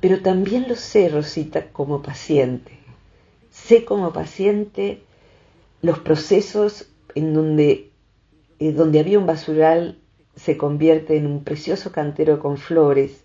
pero 0.00 0.20
también 0.20 0.66
lo 0.68 0.74
sé, 0.74 1.08
Rosita, 1.08 1.68
como 1.68 2.02
paciente. 2.02 2.72
Sé 3.50 3.84
como 3.84 4.12
paciente 4.12 5.02
los 5.80 5.98
procesos 6.00 6.88
en 7.14 7.34
donde, 7.34 7.91
eh, 8.62 8.70
donde 8.70 9.00
había 9.00 9.18
un 9.18 9.26
basural 9.26 9.98
se 10.36 10.56
convierte 10.56 11.16
en 11.16 11.26
un 11.26 11.42
precioso 11.42 11.90
cantero 11.90 12.38
con 12.38 12.58
flores. 12.58 13.24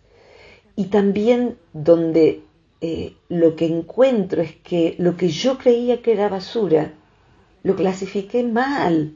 Y 0.75 0.85
también 0.85 1.59
donde 1.73 2.41
eh, 2.81 3.13
lo 3.29 3.55
que 3.55 3.67
encuentro 3.67 4.41
es 4.41 4.55
que 4.55 4.95
lo 4.97 5.15
que 5.15 5.29
yo 5.29 5.59
creía 5.59 6.01
que 6.01 6.13
era 6.13 6.27
basura, 6.27 6.91
lo 7.61 7.75
clasifiqué 7.75 8.41
mal. 8.41 9.13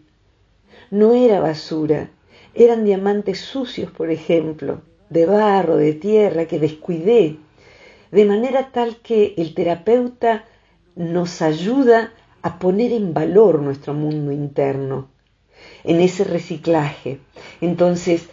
No 0.92 1.16
era 1.16 1.40
basura, 1.40 2.12
eran 2.54 2.86
diamantes 2.86 3.40
sucios, 3.40 3.90
por 3.90 4.12
ejemplo, 4.12 4.82
de 5.10 5.26
barro, 5.26 5.76
de 5.78 5.94
tierra, 5.94 6.46
que 6.46 6.60
descuidé, 6.60 7.38
de 8.12 8.26
manera 8.26 8.72
tal 8.72 8.98
que 8.98 9.34
el 9.38 9.56
terapeuta 9.56 10.46
nos 10.96 11.42
ayuda 11.42 12.14
a 12.44 12.60
poner 12.60 12.92
en 12.92 13.12
valor 13.12 13.62
nuestro 13.62 13.96
mundo 13.96 14.32
interno, 14.32 15.10
en 15.84 16.02
ese 16.02 16.24
reciclaje. 16.24 17.20
Entonces, 17.62 18.30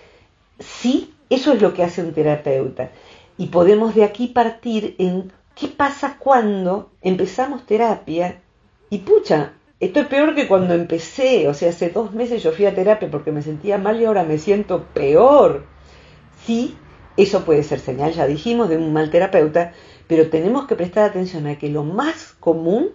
sí, 0.59 1.15
eso 1.31 1.53
es 1.53 1.63
lo 1.63 1.75
que 1.75 1.83
hace 1.83 2.03
un 2.03 2.13
terapeuta. 2.13 2.91
Y 3.37 3.47
podemos 3.47 3.95
de 3.95 4.05
aquí 4.05 4.29
partir 4.29 4.95
en 4.99 5.33
qué 5.55 5.69
pasa 5.69 6.17
cuando 6.19 6.91
empezamos 7.03 7.67
terapia 7.67 8.41
y 8.91 8.99
pucha, 8.99 9.53
esto 9.81 10.01
es 10.01 10.07
peor 10.07 10.35
que 10.35 10.49
cuando 10.49 10.75
empecé, 10.75 11.47
o 11.47 11.55
sea, 11.55 11.71
hace 11.71 11.91
dos 11.91 12.13
meses 12.13 12.43
yo 12.43 12.53
fui 12.53 12.67
a 12.67 12.75
terapia 12.75 13.11
porque 13.11 13.31
me 13.31 13.43
sentía 13.43 13.79
mal 13.79 14.01
y 14.01 14.07
ahora 14.07 14.25
me 14.25 14.39
siento 14.39 14.85
peor. 14.95 15.67
Sí, 16.45 16.77
eso 17.17 17.45
puede 17.45 17.63
ser 17.63 17.79
señal, 17.79 18.13
ya 18.13 18.27
dijimos, 18.27 18.69
de 18.69 18.77
un 18.77 18.93
mal 18.93 19.11
terapeuta, 19.11 19.73
pero 20.07 20.31
tenemos 20.31 20.67
que 20.67 20.75
prestar 20.75 21.05
atención 21.05 21.47
a 21.47 21.59
que 21.59 21.69
lo 21.69 21.85
más 21.85 22.35
común 22.41 22.91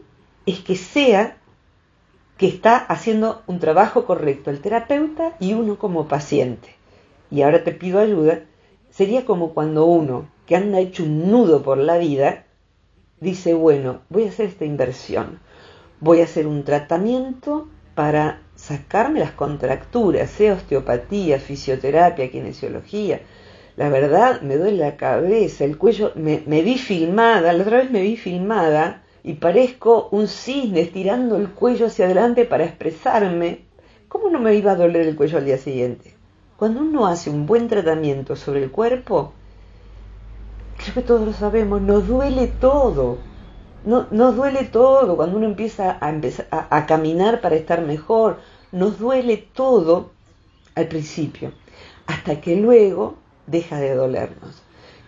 es 0.45 0.59
que 0.59 0.75
sea 0.75 1.37
que 2.37 2.47
está 2.47 2.77
haciendo 2.77 3.43
un 3.47 3.59
trabajo 3.59 4.05
correcto 4.05 4.49
el 4.49 4.61
terapeuta 4.61 5.35
y 5.39 5.53
uno 5.53 5.77
como 5.77 6.07
paciente. 6.07 6.75
Y 7.29 7.41
ahora 7.41 7.63
te 7.63 7.71
pido 7.71 7.99
ayuda, 7.99 8.41
sería 8.89 9.25
como 9.25 9.53
cuando 9.53 9.85
uno 9.85 10.27
que 10.45 10.55
anda 10.55 10.79
hecho 10.79 11.03
un 11.03 11.31
nudo 11.31 11.63
por 11.63 11.77
la 11.77 11.97
vida, 11.97 12.45
dice, 13.19 13.53
bueno, 13.53 14.01
voy 14.09 14.25
a 14.25 14.29
hacer 14.29 14.47
esta 14.47 14.65
inversión 14.65 15.39
voy 16.03 16.19
a 16.19 16.25
hacer 16.25 16.47
un 16.47 16.65
tratamiento 16.65 17.69
para 17.95 18.41
sacarme 18.55 19.21
las 19.21 19.31
contracturas, 19.31 20.29
sea 20.29 20.53
osteopatía, 20.53 21.39
fisioterapia, 21.39 22.29
kinesiología. 22.29 23.21
La 23.77 23.87
verdad, 23.87 24.41
me 24.41 24.57
duele 24.57 24.77
la 24.77 24.97
cabeza, 24.97 25.63
el 25.63 25.77
cuello, 25.77 26.11
me, 26.15 26.39
vi 26.61 26.77
filmada, 26.77 27.53
la 27.53 27.63
otra 27.63 27.77
vez 27.77 27.89
me 27.89 28.01
vi 28.01 28.17
filmada 28.17 29.02
y 29.23 29.33
parezco 29.35 30.09
un 30.11 30.27
cisne 30.27 30.81
estirando 30.81 31.37
el 31.37 31.49
cuello 31.49 31.87
hacia 31.87 32.05
adelante 32.05 32.45
para 32.45 32.65
expresarme. 32.65 33.65
¿Cómo 34.07 34.29
no 34.29 34.39
me 34.39 34.55
iba 34.55 34.73
a 34.73 34.75
doler 34.75 35.07
el 35.07 35.15
cuello 35.15 35.37
al 35.37 35.45
día 35.45 35.57
siguiente? 35.57 36.13
Cuando 36.57 36.81
uno 36.81 37.07
hace 37.07 37.29
un 37.29 37.45
buen 37.45 37.67
tratamiento 37.67 38.35
sobre 38.35 38.63
el 38.63 38.71
cuerpo, 38.71 39.33
creo 40.77 40.93
que 40.93 41.01
todos 41.01 41.25
lo 41.25 41.33
sabemos, 41.33 41.81
nos 41.81 42.07
duele 42.07 42.47
todo 42.47 43.17
no, 43.85 44.07
nos 44.11 44.35
duele 44.35 44.63
todo 44.63 45.17
cuando 45.17 45.37
uno 45.37 45.45
empieza 45.45 45.97
a, 45.99 46.09
empezar 46.09 46.47
a, 46.51 46.85
caminar 46.85 47.41
para 47.41 47.55
estar 47.55 47.81
mejor, 47.81 48.39
nos 48.71 48.97
duele 48.97 49.37
todo 49.37 50.11
al 50.75 50.87
principio, 50.87 51.51
hasta 52.07 52.39
que 52.39 52.55
luego 52.55 53.15
deja 53.45 53.79
de 53.79 53.93
dolernos. 53.93 54.61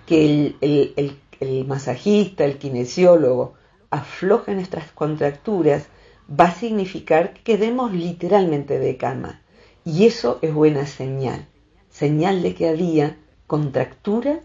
Que 0.05 0.53
el, 0.61 1.17
el 1.39 1.65
masajista, 1.65 2.45
el 2.45 2.57
kinesiólogo, 2.57 3.53
afloje 3.95 4.53
nuestras 4.53 4.91
contracturas, 4.91 5.87
va 6.29 6.45
a 6.45 6.55
significar 6.55 7.33
que 7.33 7.41
quedemos 7.43 7.93
literalmente 7.93 8.79
de 8.79 8.97
cama. 8.97 9.41
Y 9.83 10.05
eso 10.05 10.39
es 10.41 10.53
buena 10.53 10.85
señal, 10.85 11.47
señal 11.89 12.41
de 12.41 12.55
que 12.55 12.67
había 12.67 13.17
contractura 13.47 14.39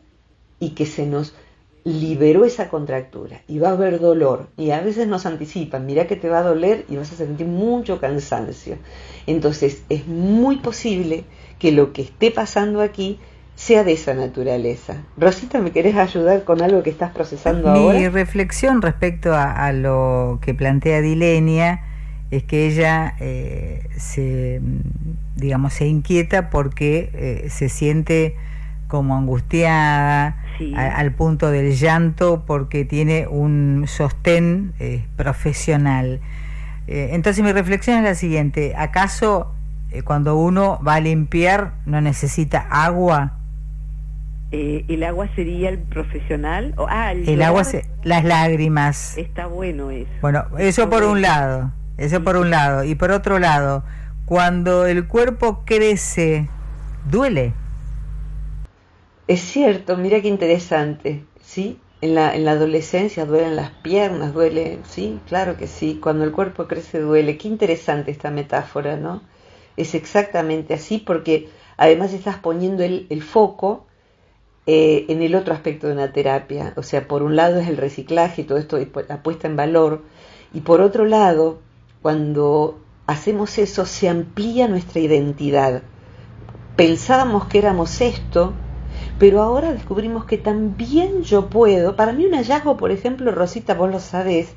y 0.58 0.70
que 0.70 0.86
se 0.86 1.06
nos 1.06 1.34
liberó 1.84 2.44
esa 2.44 2.68
contractura 2.68 3.40
y 3.48 3.58
va 3.58 3.70
a 3.70 3.72
haber 3.72 4.00
dolor 4.00 4.48
y 4.58 4.70
a 4.70 4.82
veces 4.82 5.08
nos 5.08 5.24
anticipan, 5.24 5.86
mira 5.86 6.06
que 6.06 6.16
te 6.16 6.28
va 6.28 6.40
a 6.40 6.42
doler 6.42 6.84
y 6.90 6.96
vas 6.96 7.10
a 7.12 7.16
sentir 7.16 7.46
mucho 7.46 7.98
cansancio. 7.98 8.76
Entonces 9.26 9.82
es 9.88 10.06
muy 10.06 10.56
posible 10.56 11.24
que 11.58 11.72
lo 11.72 11.94
que 11.94 12.02
esté 12.02 12.30
pasando 12.30 12.82
aquí 12.82 13.18
sea 13.60 13.84
de 13.84 13.92
esa 13.92 14.14
naturaleza. 14.14 15.02
Rosita, 15.18 15.60
¿me 15.60 15.70
querés 15.70 15.94
ayudar 15.94 16.44
con 16.44 16.62
algo 16.62 16.82
que 16.82 16.88
estás 16.88 17.12
procesando 17.12 17.68
ahora? 17.68 17.98
Mi 17.98 18.08
reflexión 18.08 18.80
respecto 18.80 19.34
a, 19.34 19.70
lo 19.72 20.38
que 20.40 20.54
plantea 20.54 21.02
Dilenia 21.02 21.84
es 22.30 22.42
que 22.44 22.66
ella 22.66 23.14
se, 23.98 24.62
digamos, 25.36 25.74
se 25.74 25.86
inquieta 25.86 26.48
porque 26.48 27.44
se 27.50 27.68
siente 27.68 28.34
como 28.88 29.14
angustiada, 29.14 30.42
al 30.74 31.12
punto 31.12 31.50
del 31.50 31.74
llanto, 31.74 32.44
porque 32.46 32.86
tiene 32.86 33.26
un 33.28 33.84
sostén 33.86 34.72
profesional. 35.16 36.20
entonces 36.86 37.44
mi 37.44 37.52
reflexión 37.52 37.98
es 37.98 38.04
la 38.04 38.14
siguiente, 38.14 38.72
¿acaso 38.74 39.52
cuando 40.04 40.36
uno 40.36 40.80
va 40.86 40.94
a 40.94 41.00
limpiar 41.00 41.74
no 41.84 42.00
necesita 42.00 42.66
agua? 42.70 43.36
Eh, 44.52 44.84
el 44.88 45.04
agua 45.04 45.28
sería 45.36 45.68
el 45.68 45.78
profesional. 45.78 46.74
O, 46.76 46.86
ah, 46.88 47.12
el, 47.12 47.40
agua, 47.42 47.62
las 48.02 48.24
lágrimas. 48.24 49.16
Está 49.16 49.46
bueno 49.46 49.90
eso. 49.90 50.10
Bueno, 50.20 50.44
eso 50.58 50.90
por 50.90 51.04
un 51.04 51.22
lado, 51.22 51.72
eso 51.98 52.24
por 52.24 52.36
un 52.36 52.50
lado. 52.50 52.82
Y 52.82 52.96
por 52.96 53.12
otro 53.12 53.38
lado, 53.38 53.84
cuando 54.26 54.86
el 54.86 55.06
cuerpo 55.06 55.62
crece, 55.64 56.48
duele. 57.08 57.54
Es 59.28 59.40
cierto, 59.40 59.96
mira 59.96 60.20
qué 60.20 60.26
interesante, 60.26 61.22
¿sí? 61.40 61.78
En 62.00 62.16
la, 62.16 62.34
en 62.34 62.44
la 62.44 62.52
adolescencia 62.52 63.26
duelen 63.26 63.54
las 63.54 63.70
piernas, 63.70 64.32
duele, 64.32 64.80
sí, 64.88 65.20
claro 65.28 65.56
que 65.56 65.68
sí. 65.68 66.00
Cuando 66.02 66.24
el 66.24 66.32
cuerpo 66.32 66.66
crece 66.66 66.98
duele. 66.98 67.38
Qué 67.38 67.46
interesante 67.46 68.10
esta 68.10 68.32
metáfora, 68.32 68.96
¿no? 68.96 69.22
Es 69.76 69.94
exactamente 69.94 70.74
así 70.74 70.98
porque 70.98 71.48
además 71.76 72.12
estás 72.12 72.38
poniendo 72.38 72.82
el, 72.82 73.06
el 73.10 73.22
foco 73.22 73.86
eh, 74.72 75.06
en 75.08 75.20
el 75.20 75.34
otro 75.34 75.52
aspecto 75.52 75.88
de 75.88 75.94
una 75.94 76.12
terapia. 76.12 76.74
O 76.76 76.84
sea, 76.84 77.08
por 77.08 77.24
un 77.24 77.34
lado 77.34 77.58
es 77.58 77.66
el 77.66 77.76
reciclaje 77.76 78.42
y 78.42 78.44
todo 78.44 78.56
esto, 78.56 78.78
la 79.08 79.20
puesta 79.20 79.48
en 79.48 79.56
valor, 79.56 80.02
y 80.54 80.60
por 80.60 80.80
otro 80.80 81.06
lado, 81.06 81.58
cuando 82.02 82.78
hacemos 83.08 83.58
eso, 83.58 83.84
se 83.84 84.08
amplía 84.08 84.68
nuestra 84.68 85.00
identidad. 85.00 85.82
Pensábamos 86.76 87.46
que 87.46 87.58
éramos 87.58 88.00
esto, 88.00 88.52
pero 89.18 89.42
ahora 89.42 89.72
descubrimos 89.72 90.24
que 90.24 90.38
también 90.38 91.24
yo 91.24 91.50
puedo. 91.50 91.96
Para 91.96 92.12
mí 92.12 92.24
un 92.24 92.34
hallazgo, 92.34 92.76
por 92.76 92.92
ejemplo, 92.92 93.32
Rosita, 93.32 93.74
vos 93.74 93.90
lo 93.90 93.98
sabés, 93.98 94.50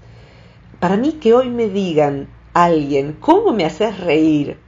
para 0.80 0.96
mí 0.96 1.14
que 1.14 1.34
hoy 1.34 1.50
me 1.50 1.70
digan 1.70 2.28
alguien, 2.54 3.18
¿cómo 3.20 3.52
me 3.52 3.66
haces 3.66 4.00
reír? 4.00 4.60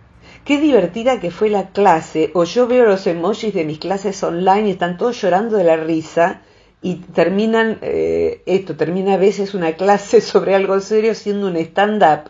Qué 0.46 0.62
divertida 0.62 1.20
que 1.20 1.32
fue 1.32 1.50
la 1.50 1.72
clase, 1.72 2.32
o 2.36 2.44
yo 2.44 2.68
veo 2.68 2.86
los 2.86 3.08
emojis 3.08 3.54
de 3.54 3.66
mis 3.66 3.80
clases 3.80 4.22
online 4.24 4.68
y 4.68 4.72
están 4.72 4.98
todos 4.98 5.20
llorando 5.20 5.58
de 5.58 5.64
la 5.64 5.75
risa 5.75 6.42
y 6.84 6.96
terminan, 6.96 7.80
eh, 7.82 8.44
esto, 8.46 8.75
termina 8.75 9.16
a 9.16 9.18
veces 9.18 9.56
una 9.56 9.74
clase 9.74 10.22
sobre 10.32 10.54
algo 10.56 10.80
serio 10.80 11.16
siendo 11.16 11.48
un 11.48 11.58
stand-up. 11.58 12.30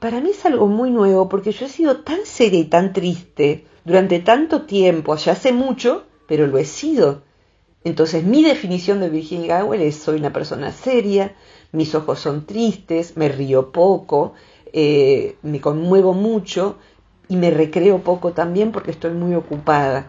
Para 0.00 0.20
mí 0.20 0.30
es 0.30 0.44
algo 0.44 0.66
muy 0.66 0.90
nuevo 0.90 1.28
porque 1.28 1.52
yo 1.52 1.66
he 1.66 1.70
sido 1.70 1.98
tan 1.98 2.26
seria 2.26 2.58
y 2.58 2.64
tan 2.64 2.92
triste 2.92 3.64
durante 3.84 4.18
tanto 4.18 4.62
tiempo, 4.62 5.14
ya 5.14 5.32
hace 5.32 5.52
mucho, 5.52 6.04
pero 6.26 6.48
lo 6.48 6.58
he 6.58 6.64
sido. 6.64 7.22
Entonces 7.84 8.24
mi 8.24 8.42
definición 8.42 8.98
de 8.98 9.08
Virginia 9.08 9.62
Gowell 9.62 9.82
es 9.82 9.94
soy 9.94 10.18
una 10.18 10.32
persona 10.32 10.72
seria, 10.72 11.36
mis 11.70 11.94
ojos 11.94 12.18
son 12.18 12.44
tristes, 12.44 13.16
me 13.16 13.28
río 13.28 13.70
poco, 13.70 14.34
eh, 14.72 15.36
me 15.42 15.60
conmuevo 15.60 16.12
mucho, 16.12 16.78
y 17.28 17.36
me 17.36 17.50
recreo 17.50 17.98
poco 17.98 18.32
también 18.32 18.72
porque 18.72 18.90
estoy 18.90 19.12
muy 19.12 19.34
ocupada 19.34 20.06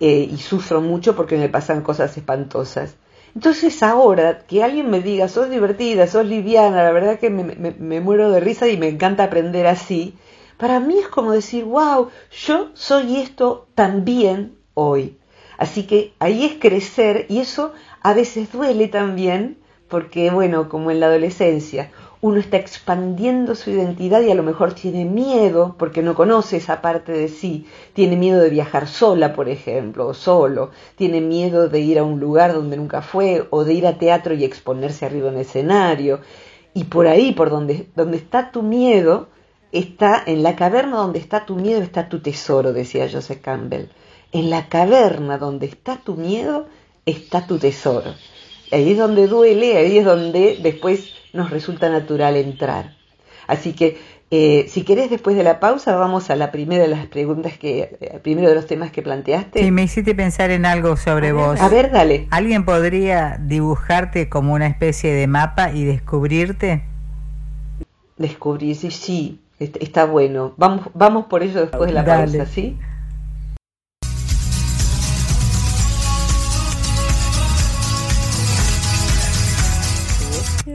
eh, 0.00 0.28
y 0.30 0.36
sufro 0.38 0.80
mucho 0.80 1.16
porque 1.16 1.36
me 1.36 1.48
pasan 1.48 1.82
cosas 1.82 2.16
espantosas. 2.16 2.96
Entonces 3.34 3.82
ahora 3.82 4.40
que 4.46 4.62
alguien 4.62 4.90
me 4.90 5.00
diga, 5.00 5.28
sos 5.28 5.50
divertida, 5.50 6.06
sos 6.06 6.26
liviana, 6.26 6.82
la 6.82 6.92
verdad 6.92 7.18
que 7.18 7.30
me, 7.30 8.00
muero 8.00 8.30
de 8.30 8.40
risa 8.40 8.66
y 8.68 8.76
me 8.76 8.88
encanta 8.88 9.24
aprender 9.24 9.66
así, 9.66 10.14
para 10.56 10.80
mí 10.80 10.98
es 10.98 11.08
como 11.08 11.32
decir, 11.32 11.64
wow, 11.64 12.08
yo 12.46 12.70
soy 12.74 13.16
esto 13.18 13.68
también 13.74 14.56
hoy. 14.74 15.16
Así 15.58 15.84
que 15.84 16.12
ahí 16.18 16.44
es 16.44 16.54
crecer 16.54 17.26
y 17.28 17.38
eso 17.38 17.72
a 18.02 18.14
veces 18.14 18.50
duele 18.50 18.88
también 18.88 19.58
porque, 19.88 20.30
bueno, 20.30 20.68
como 20.68 20.90
en 20.90 21.00
la 21.00 21.06
adolescencia, 21.06 21.90
uno 22.22 22.38
está 22.38 22.58
expandiendo 22.58 23.54
su 23.54 23.70
identidad 23.70 24.20
y 24.20 24.30
a 24.30 24.34
lo 24.34 24.42
mejor 24.42 24.74
tiene 24.74 25.06
miedo 25.06 25.74
porque 25.78 26.02
no 26.02 26.14
conoce 26.14 26.58
esa 26.58 26.82
parte 26.82 27.12
de 27.12 27.28
sí, 27.28 27.66
tiene 27.94 28.16
miedo 28.16 28.40
de 28.40 28.50
viajar 28.50 28.88
sola, 28.88 29.32
por 29.32 29.48
ejemplo, 29.48 30.06
o 30.06 30.14
solo, 30.14 30.70
tiene 30.96 31.22
miedo 31.22 31.68
de 31.68 31.80
ir 31.80 31.98
a 31.98 32.04
un 32.04 32.20
lugar 32.20 32.52
donde 32.52 32.76
nunca 32.76 33.00
fue, 33.00 33.46
o 33.50 33.64
de 33.64 33.72
ir 33.72 33.86
a 33.86 33.96
teatro 33.96 34.34
y 34.34 34.44
exponerse 34.44 35.06
arriba 35.06 35.30
en 35.30 35.38
escenario. 35.38 36.20
Y 36.74 36.84
por 36.84 37.06
ahí, 37.06 37.32
por 37.32 37.48
donde, 37.48 37.88
donde 37.96 38.18
está 38.18 38.52
tu 38.52 38.62
miedo, 38.62 39.28
está 39.72 40.22
en 40.26 40.42
la 40.42 40.56
caverna 40.56 40.98
donde 40.98 41.20
está 41.20 41.46
tu 41.46 41.56
miedo 41.56 41.80
está 41.80 42.08
tu 42.08 42.20
tesoro, 42.20 42.74
decía 42.74 43.08
Joseph 43.10 43.40
Campbell. 43.40 43.86
En 44.32 44.50
la 44.50 44.68
caverna 44.68 45.38
donde 45.38 45.66
está 45.66 45.96
tu 45.96 46.16
miedo 46.16 46.66
está 47.06 47.46
tu 47.46 47.58
tesoro. 47.58 48.14
Ahí 48.70 48.92
es 48.92 48.98
donde 48.98 49.26
duele, 49.26 49.78
ahí 49.78 49.98
es 49.98 50.04
donde 50.04 50.58
después 50.62 51.19
nos 51.32 51.50
resulta 51.50 51.88
natural 51.88 52.36
entrar. 52.36 52.96
Así 53.46 53.72
que 53.72 53.98
eh, 54.32 54.66
si 54.68 54.82
querés 54.82 55.10
después 55.10 55.36
de 55.36 55.42
la 55.42 55.58
pausa 55.58 55.96
vamos 55.96 56.30
a 56.30 56.36
la 56.36 56.52
primera 56.52 56.84
de 56.84 56.88
las 56.88 57.06
preguntas 57.06 57.58
que, 57.58 57.96
eh, 58.00 58.20
primero 58.22 58.48
de 58.48 58.54
los 58.54 58.66
temas 58.66 58.92
que 58.92 59.02
planteaste. 59.02 59.64
Sí, 59.64 59.70
me 59.72 59.82
hiciste 59.82 60.14
pensar 60.14 60.50
en 60.52 60.66
algo 60.66 60.96
sobre 60.96 61.32
vos. 61.32 61.60
a 61.60 61.68
ver, 61.68 61.90
dale. 61.90 62.28
¿Alguien 62.30 62.64
podría 62.64 63.38
dibujarte 63.40 64.28
como 64.28 64.54
una 64.54 64.68
especie 64.68 65.12
de 65.12 65.26
mapa 65.26 65.72
y 65.72 65.84
descubrirte? 65.84 66.84
Descubrirse, 68.18 68.92
sí, 68.92 69.40
está 69.58 70.04
bueno. 70.04 70.54
Vamos, 70.56 70.88
vamos 70.94 71.26
por 71.26 71.42
ello 71.42 71.60
después 71.60 71.88
de 71.88 71.94
la 71.94 72.04
pausa, 72.04 72.46
¿sí? 72.46 72.78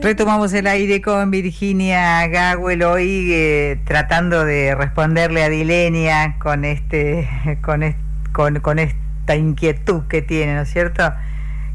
Retomamos 0.05 0.53
el 0.53 0.67
aire 0.67 1.01
con 1.01 1.31
Virginia 1.31 2.27
Gawel 2.27 2.83
hoy 2.83 3.33
eh, 3.33 3.79
tratando 3.85 4.45
de 4.45 4.75
responderle 4.75 5.41
a 5.41 5.49
Dilenia 5.49 6.37
con 6.37 6.63
este 6.63 7.27
con, 7.63 8.59
con, 8.61 8.77
esta 8.77 9.35
inquietud 9.35 10.03
que 10.07 10.21
tiene, 10.21 10.53
¿no 10.53 10.61
es 10.61 10.69
cierto? 10.71 11.11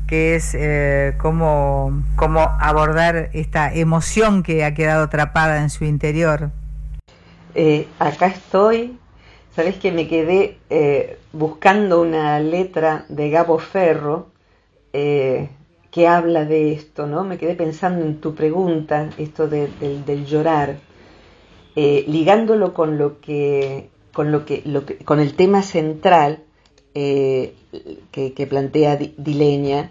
Que 0.06 0.36
es 0.36 0.54
eh, 0.54 1.14
cómo, 1.18 2.04
abordar 2.60 3.30
esta 3.32 3.74
emoción 3.74 4.44
que 4.44 4.64
ha 4.64 4.74
quedado 4.74 5.06
atrapada 5.06 5.60
en 5.60 5.68
su 5.68 5.84
interior. 5.84 6.52
Eh, 7.56 7.88
acá 7.98 8.28
estoy, 8.28 8.96
sabes 9.56 9.74
que 9.74 9.90
me 9.90 10.06
quedé 10.06 11.18
buscando 11.32 12.00
una 12.00 12.38
letra 12.38 13.06
de 13.08 13.28
Gabo 13.28 13.58
Ferro 13.58 14.28
que 15.90 16.06
habla 16.06 16.44
de 16.44 16.72
esto, 16.72 17.06
¿no? 17.06 17.24
Me 17.24 17.38
quedé 17.38 17.54
pensando 17.54 18.04
en 18.04 18.20
tu 18.20 18.34
pregunta, 18.34 19.10
esto 19.18 19.48
del 19.48 20.24
llorar, 20.26 20.78
eh, 21.76 22.04
ligándolo 22.06 22.74
con 22.74 22.98
lo 22.98 23.20
que, 23.20 23.90
con 24.12 24.30
lo 24.32 24.44
que, 24.44 24.62
lo 24.64 24.86
que, 24.86 24.98
con 24.98 25.20
el 25.20 25.34
tema 25.34 25.62
central 25.62 26.44
eh, 26.94 27.54
que, 28.10 28.46
plantea 28.46 28.96
Dileña. 28.96 29.88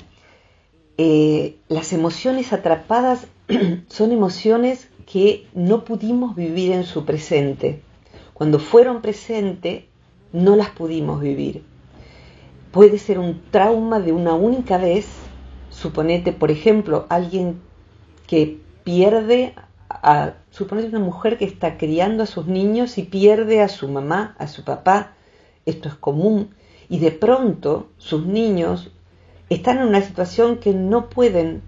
Eh, 0.98 1.56
las 1.70 1.94
emociones 1.94 2.52
atrapadas 2.52 3.28
son 3.88 4.12
emociones 4.12 4.90
que 5.06 5.48
no 5.54 5.86
pudimos 5.86 6.36
vivir 6.36 6.72
en 6.72 6.84
su 6.84 7.06
presente. 7.06 7.82
Cuando 8.34 8.60
fueron 8.60 9.02
presente, 9.02 9.88
no 10.32 10.56
las 10.56 10.70
pudimos 10.70 11.22
vivir. 11.22 11.64
Puede 12.72 13.00
ser 13.00 13.18
un 13.20 13.42
trauma 13.50 14.00
de 14.00 14.12
una 14.12 14.36
única 14.36 14.78
vez 14.78 15.08
Suponete, 15.82 16.34
por 16.34 16.52
ejemplo, 16.52 17.06
alguien 17.08 17.62
que 18.28 18.60
pierde 18.84 19.54
a, 19.90 20.34
suponete 20.52 20.90
una 20.90 21.00
mujer 21.00 21.38
que 21.38 21.46
está 21.46 21.78
criando 21.78 22.24
a 22.24 22.26
sus 22.26 22.48
niños 22.48 22.98
y 22.98 23.04
pierde 23.04 23.62
a 23.62 23.70
su 23.70 23.88
mamá, 23.88 24.36
a 24.40 24.48
su 24.48 24.66
papá, 24.66 25.14
esto 25.66 25.88
es 25.88 25.96
común, 25.96 26.50
y 26.90 27.00
de 27.00 27.12
pronto 27.12 27.88
sus 27.98 28.26
niños 28.26 28.92
están 29.50 29.78
en 29.78 29.88
una 29.88 30.02
situación 30.02 30.58
que 30.58 30.74
no 30.74 31.10
pueden 31.10 31.62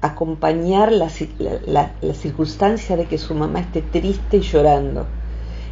acompañar 0.00 0.90
la, 0.90 1.08
la, 1.38 2.14
circunstancia 2.14 2.96
de 2.96 3.06
que 3.06 3.16
su 3.16 3.34
mamá 3.34 3.60
esté 3.60 3.80
triste 3.80 4.38
y 4.38 4.40
llorando. 4.40 5.06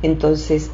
Entonces, 0.03 0.71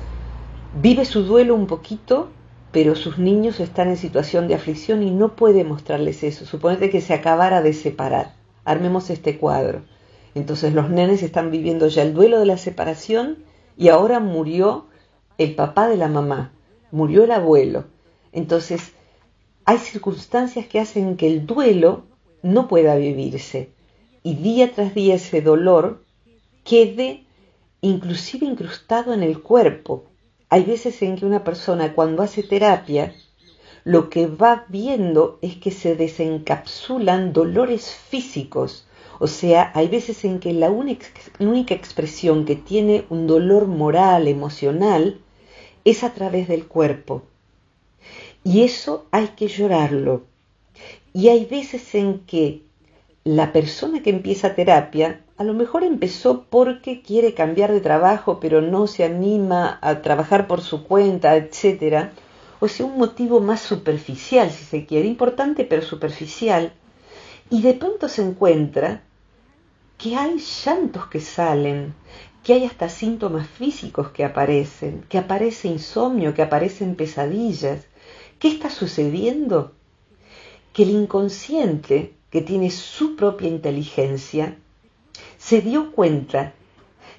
vive 0.82 1.06
su 1.06 1.22
duelo 1.22 1.54
un 1.54 1.66
poquito 1.66 2.28
pero 2.76 2.94
sus 2.94 3.16
niños 3.16 3.58
están 3.58 3.88
en 3.88 3.96
situación 3.96 4.48
de 4.48 4.54
aflicción 4.54 5.02
y 5.02 5.10
no 5.10 5.34
puede 5.34 5.64
mostrarles 5.64 6.22
eso. 6.22 6.44
Suponete 6.44 6.90
que 6.90 7.00
se 7.00 7.14
acabara 7.14 7.62
de 7.62 7.72
separar. 7.72 8.34
Armemos 8.66 9.08
este 9.08 9.38
cuadro. 9.38 9.80
Entonces 10.34 10.74
los 10.74 10.90
nenes 10.90 11.22
están 11.22 11.50
viviendo 11.50 11.88
ya 11.88 12.02
el 12.02 12.12
duelo 12.12 12.38
de 12.38 12.44
la 12.44 12.58
separación 12.58 13.38
y 13.78 13.88
ahora 13.88 14.20
murió 14.20 14.88
el 15.38 15.54
papá 15.54 15.88
de 15.88 15.96
la 15.96 16.08
mamá, 16.08 16.52
murió 16.90 17.24
el 17.24 17.30
abuelo. 17.30 17.84
Entonces 18.32 18.92
hay 19.64 19.78
circunstancias 19.78 20.66
que 20.66 20.78
hacen 20.78 21.16
que 21.16 21.28
el 21.28 21.46
duelo 21.46 22.04
no 22.42 22.68
pueda 22.68 22.94
vivirse 22.96 23.70
y 24.22 24.34
día 24.34 24.74
tras 24.74 24.94
día 24.94 25.14
ese 25.14 25.40
dolor 25.40 26.04
quede 26.62 27.24
inclusive 27.80 28.44
incrustado 28.44 29.14
en 29.14 29.22
el 29.22 29.40
cuerpo. 29.40 30.04
Hay 30.48 30.64
veces 30.64 31.02
en 31.02 31.16
que 31.16 31.26
una 31.26 31.42
persona 31.42 31.92
cuando 31.94 32.22
hace 32.22 32.42
terapia, 32.42 33.14
lo 33.82 34.10
que 34.10 34.26
va 34.26 34.64
viendo 34.68 35.38
es 35.42 35.56
que 35.56 35.70
se 35.70 35.96
desencapsulan 35.96 37.32
dolores 37.32 37.90
físicos. 37.90 38.86
O 39.18 39.26
sea, 39.26 39.72
hay 39.74 39.88
veces 39.88 40.24
en 40.24 40.38
que 40.38 40.52
la 40.52 40.70
única 40.70 41.74
expresión 41.74 42.44
que 42.44 42.54
tiene 42.54 43.06
un 43.10 43.26
dolor 43.26 43.66
moral, 43.66 44.28
emocional, 44.28 45.20
es 45.84 46.04
a 46.04 46.12
través 46.14 46.48
del 46.48 46.66
cuerpo. 46.66 47.22
Y 48.44 48.62
eso 48.62 49.06
hay 49.10 49.28
que 49.28 49.48
llorarlo. 49.48 50.26
Y 51.12 51.28
hay 51.28 51.44
veces 51.44 51.94
en 51.94 52.20
que 52.20 52.62
la 53.24 53.52
persona 53.52 54.02
que 54.02 54.10
empieza 54.10 54.54
terapia 54.54 55.24
a 55.38 55.44
lo 55.44 55.52
mejor 55.52 55.84
empezó 55.84 56.44
porque 56.48 57.02
quiere 57.02 57.34
cambiar 57.34 57.72
de 57.72 57.80
trabajo 57.80 58.40
pero 58.40 58.62
no 58.62 58.86
se 58.86 59.04
anima 59.04 59.78
a 59.82 60.00
trabajar 60.00 60.46
por 60.46 60.62
su 60.62 60.84
cuenta, 60.84 61.36
etc. 61.36 62.10
O 62.58 62.68
sea, 62.68 62.86
un 62.86 62.96
motivo 62.96 63.40
más 63.40 63.60
superficial, 63.60 64.50
si 64.50 64.64
se 64.64 64.86
quiere, 64.86 65.06
importante 65.06 65.64
pero 65.64 65.82
superficial. 65.82 66.72
Y 67.50 67.62
de 67.62 67.74
pronto 67.74 68.08
se 68.08 68.22
encuentra 68.22 69.02
que 69.98 70.16
hay 70.16 70.38
llantos 70.38 71.06
que 71.06 71.20
salen, 71.20 71.94
que 72.42 72.54
hay 72.54 72.64
hasta 72.64 72.88
síntomas 72.88 73.46
físicos 73.46 74.08
que 74.10 74.24
aparecen, 74.24 75.04
que 75.08 75.18
aparece 75.18 75.68
insomnio, 75.68 76.34
que 76.34 76.42
aparecen 76.42 76.94
pesadillas. 76.94 77.86
¿Qué 78.38 78.48
está 78.48 78.70
sucediendo? 78.70 79.72
Que 80.72 80.84
el 80.84 80.90
inconsciente 80.90 82.14
que 82.30 82.40
tiene 82.40 82.70
su 82.70 83.16
propia 83.16 83.48
inteligencia, 83.48 84.56
se 85.46 85.60
dio 85.60 85.92
cuenta 85.92 86.54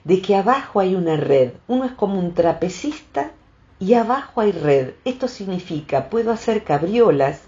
de 0.03 0.21
que 0.21 0.35
abajo 0.35 0.81
hay 0.81 0.95
una 0.95 1.15
red. 1.15 1.53
Uno 1.69 1.85
es 1.85 1.93
como 1.93 2.19
un 2.19 2.33
trapecista 2.33 3.31
y 3.79 3.93
abajo 3.93 4.41
hay 4.41 4.51
red. 4.51 4.95
Esto 5.05 5.29
significa, 5.29 6.09
puedo 6.09 6.33
hacer 6.33 6.65
cabriolas 6.65 7.43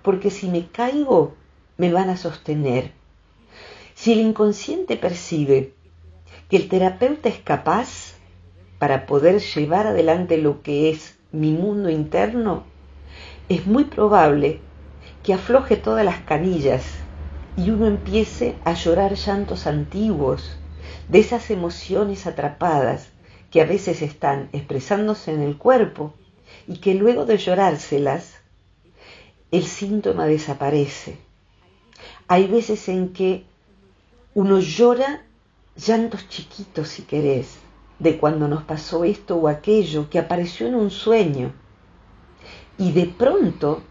porque 0.00 0.30
si 0.30 0.46
me 0.46 0.68
caigo 0.68 1.34
me 1.76 1.92
van 1.92 2.08
a 2.08 2.16
sostener. 2.16 2.92
Si 3.96 4.12
el 4.12 4.20
inconsciente 4.20 4.96
percibe 4.96 5.74
que 6.48 6.56
el 6.56 6.68
terapeuta 6.68 7.28
es 7.28 7.40
capaz 7.40 8.12
para 8.78 9.06
poder 9.06 9.40
llevar 9.40 9.88
adelante 9.88 10.38
lo 10.38 10.62
que 10.62 10.90
es 10.90 11.18
mi 11.32 11.50
mundo 11.50 11.90
interno, 11.90 12.62
es 13.48 13.66
muy 13.66 13.86
probable 13.86 14.60
que 15.24 15.34
afloje 15.34 15.76
todas 15.76 16.04
las 16.04 16.20
canillas 16.20 17.01
y 17.56 17.70
uno 17.70 17.86
empiece 17.86 18.56
a 18.64 18.72
llorar 18.74 19.14
llantos 19.14 19.66
antiguos, 19.66 20.56
de 21.08 21.18
esas 21.20 21.50
emociones 21.50 22.26
atrapadas 22.26 23.08
que 23.50 23.60
a 23.60 23.66
veces 23.66 24.02
están 24.02 24.48
expresándose 24.52 25.32
en 25.32 25.42
el 25.42 25.58
cuerpo 25.58 26.14
y 26.66 26.78
que 26.78 26.94
luego 26.94 27.26
de 27.26 27.36
llorárselas, 27.36 28.34
el 29.50 29.64
síntoma 29.64 30.26
desaparece. 30.26 31.18
Hay 32.28 32.46
veces 32.46 32.88
en 32.88 33.12
que 33.12 33.44
uno 34.34 34.58
llora 34.60 35.26
llantos 35.76 36.28
chiquitos, 36.28 36.88
si 36.88 37.02
querés, 37.02 37.58
de 37.98 38.16
cuando 38.18 38.48
nos 38.48 38.62
pasó 38.64 39.04
esto 39.04 39.36
o 39.36 39.48
aquello 39.48 40.08
que 40.08 40.18
apareció 40.18 40.66
en 40.66 40.74
un 40.74 40.90
sueño. 40.90 41.52
Y 42.78 42.92
de 42.92 43.04
pronto 43.04 43.82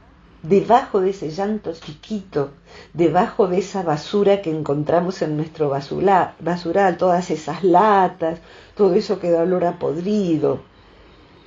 debajo 0.44 1.02
de 1.02 1.12
ese 1.12 1.30
llanto 1.30 1.72
chiquito, 1.74 2.50
debajo 2.94 3.48
de 3.48 3.60
esa 3.60 3.84
basura 3.84 4.42
que 4.42 4.50
encontramos 4.50 5.22
en 5.22 5.38
nuestro 5.38 5.70
basural, 5.70 6.98
todas 6.98 7.30
esas 7.30 7.64
latas, 7.64 8.40
todo 8.76 8.96
eso 8.96 9.20
que 9.20 9.30
da 9.30 9.44
olor 9.44 9.66
a 9.66 9.78
podrido. 9.78 10.62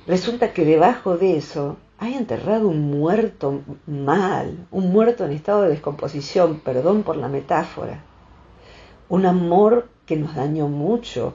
Resulta 0.07 0.53
que 0.53 0.65
debajo 0.65 1.17
de 1.17 1.37
eso 1.37 1.77
hay 1.97 2.13
enterrado 2.13 2.69
un 2.69 2.91
muerto 2.91 3.61
mal, 3.85 4.67
un 4.71 4.91
muerto 4.91 5.25
en 5.25 5.31
estado 5.31 5.63
de 5.63 5.69
descomposición, 5.69 6.59
perdón 6.59 7.03
por 7.03 7.17
la 7.17 7.27
metáfora. 7.27 8.03
Un 9.09 9.25
amor 9.25 9.89
que 10.05 10.15
nos 10.15 10.35
dañó 10.35 10.67
mucho, 10.67 11.33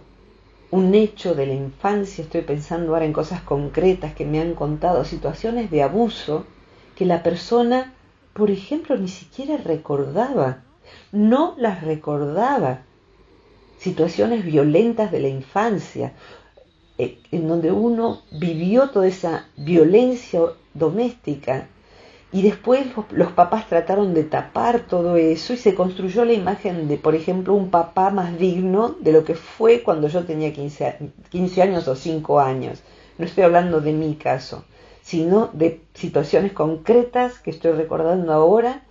un 0.70 0.94
hecho 0.94 1.35
de 1.35 1.46
la 1.46 1.55
infancia, 1.55 2.23
estoy 2.23 2.42
pensando 2.42 2.92
ahora 2.92 3.05
en 3.05 3.12
cosas 3.12 3.42
concretas 3.42 4.14
que 4.14 4.25
me 4.25 4.40
han 4.40 4.55
contado, 4.55 5.05
situaciones 5.05 5.70
de 5.70 5.83
abuso 5.83 6.46
que 7.00 7.06
la 7.06 7.22
persona, 7.22 7.94
por 8.34 8.50
ejemplo, 8.50 8.94
ni 8.98 9.08
siquiera 9.08 9.56
recordaba, 9.56 10.64
no 11.12 11.54
las 11.56 11.82
recordaba. 11.82 12.82
Situaciones 13.78 14.44
violentas 14.44 15.10
de 15.10 15.20
la 15.20 15.28
infancia, 15.28 16.12
eh, 16.98 17.16
en 17.32 17.48
donde 17.48 17.72
uno 17.72 18.20
vivió 18.32 18.90
toda 18.90 19.06
esa 19.06 19.46
violencia 19.56 20.40
doméstica 20.74 21.68
y 22.32 22.42
después 22.42 22.84
los, 23.12 23.32
papás 23.32 23.66
trataron 23.66 24.12
de 24.12 24.24
tapar 24.24 24.80
todo 24.80 25.16
eso 25.16 25.54
y 25.54 25.56
se 25.56 25.74
construyó 25.74 26.26
la 26.26 26.34
imagen 26.34 26.86
de, 26.86 26.98
por 26.98 27.14
ejemplo, 27.14 27.54
un 27.54 27.70
papá 27.70 28.10
más 28.10 28.38
digno 28.38 28.94
de 29.00 29.12
lo 29.12 29.24
que 29.24 29.36
fue 29.36 29.82
cuando 29.82 30.06
yo 30.08 30.24
tenía 30.24 30.52
15, 30.52 30.98
15 31.30 31.62
años 31.62 31.88
o 31.88 31.96
5 31.96 32.40
años. 32.40 32.82
No 33.16 33.24
estoy 33.24 33.44
hablando 33.44 33.80
de 33.80 33.94
mi 33.94 34.16
caso 34.16 34.66
sino 35.11 35.51
de 35.53 35.81
situaciones 35.94 36.53
concretas 36.53 37.40
que 37.40 37.51
estoy 37.51 37.73
recordando 37.73 38.33
ahora 38.33 38.83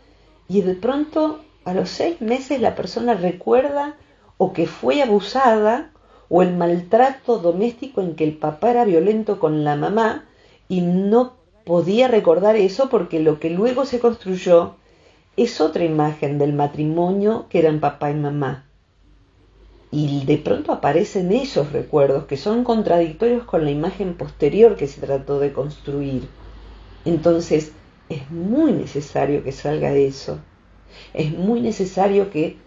y 0.50 0.60
de 0.64 0.74
pronto 0.76 1.40
a 1.64 1.74
los 1.74 1.88
seis 1.88 2.20
meses 2.20 2.60
la 2.60 2.76
persona 2.76 3.14
recuerda 3.14 3.96
o 4.38 4.52
que 4.52 4.68
fue 4.68 5.02
abusada 5.02 5.92
o 6.28 6.42
el 6.42 6.58
maltrato 6.58 7.38
doméstico 7.38 8.02
en 8.02 8.18
que 8.18 8.26
el 8.26 8.34
papá 8.38 8.72
era 8.72 8.84
violento 8.84 9.40
con 9.40 9.64
la 9.64 9.78
mamá 9.78 10.26
y 10.68 10.82
no 10.82 11.36
podía 11.64 12.10
recordar 12.10 12.58
eso 12.58 12.90
porque 12.90 13.22
lo 13.22 13.40
que 13.40 13.52
luego 13.52 13.86
se 13.86 14.02
construyó 14.02 14.76
es 15.38 15.62
otra 15.62 15.86
imagen 15.86 16.38
del 16.38 16.52
matrimonio 16.52 17.46
que 17.50 17.60
eran 17.60 17.80
papá 17.80 18.12
y 18.12 18.16
mamá 18.16 18.69
y 19.92 20.26
de 20.26 20.38
pronto 20.38 20.72
aparecen 20.72 21.32
esos 21.32 21.72
recuerdos 21.72 22.26
que 22.26 22.38
son 22.38 22.64
contradictorios 22.64 23.44
con 23.44 23.66
la 23.66 23.72
imagen 23.72 24.16
posterior 24.16 24.76
que 24.76 24.88
se 24.88 25.02
trató 25.02 25.40
de 25.40 25.52
construir. 25.52 26.28
Entonces, 27.06 27.72
es 28.08 28.30
muy 28.30 28.72
necesario 28.72 29.44
que 29.44 29.52
salga 29.52 29.94
eso. 29.94 30.40
Es 31.14 31.32
muy 31.32 31.62
necesario 31.62 32.30
que 32.30 32.58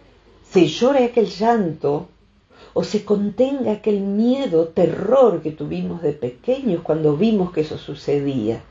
se 0.51 0.67
llore 0.67 1.05
aquel 1.05 1.27
llanto 1.27 2.09
o 2.75 2.85
se 2.85 3.05
contenga 3.05 3.73
aquel 3.73 4.01
miedo, 4.01 4.69
terror 4.69 5.43
que 5.43 5.53
tuvimos 5.53 6.03
de 6.03 6.13
pequeños 6.13 6.83
cuando 6.83 7.17
vimos 7.17 7.53
que 7.53 7.61
eso 7.61 7.79
sucedía. 7.79 8.63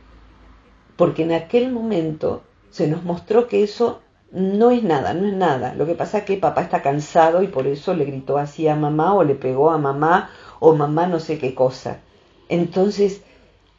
Porque 0.98 1.24
en 1.24 1.32
aquel 1.32 1.72
momento 1.72 2.42
se 2.70 2.88
nos 2.88 3.04
mostró 3.04 3.48
que 3.48 3.64
eso 3.64 4.02
no 4.32 4.72
es 4.72 4.84
nada, 4.84 5.14
no 5.14 5.28
es 5.28 5.34
nada. 5.34 5.76
Lo 5.76 5.86
que 5.86 5.96
pasa 5.96 6.20
es 6.20 6.24
que 6.24 6.38
papá 6.38 6.62
está 6.62 6.82
cansado 6.82 7.44
y 7.44 7.48
por 7.48 7.68
eso 7.68 7.94
le 7.94 8.06
gritó 8.06 8.38
así 8.38 8.68
a 8.68 8.76
mamá 8.76 9.14
o 9.14 9.24
le 9.24 9.36
pegó 9.36 9.72
a 9.72 9.78
mamá 9.78 10.30
o 10.60 10.74
mamá 10.74 11.08
no 11.08 11.20
sé 11.20 11.38
qué 11.38 11.54
cosa. 11.54 12.00
Entonces, 12.48 13.22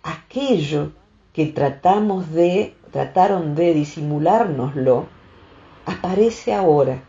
aquello 0.02 0.92
que 1.32 1.46
tratamos 1.46 2.30
de, 2.32 2.74
trataron 2.90 3.54
de 3.54 3.72
disimulárnoslo, 3.72 5.06
aparece 5.86 6.54
ahora, 6.54 7.02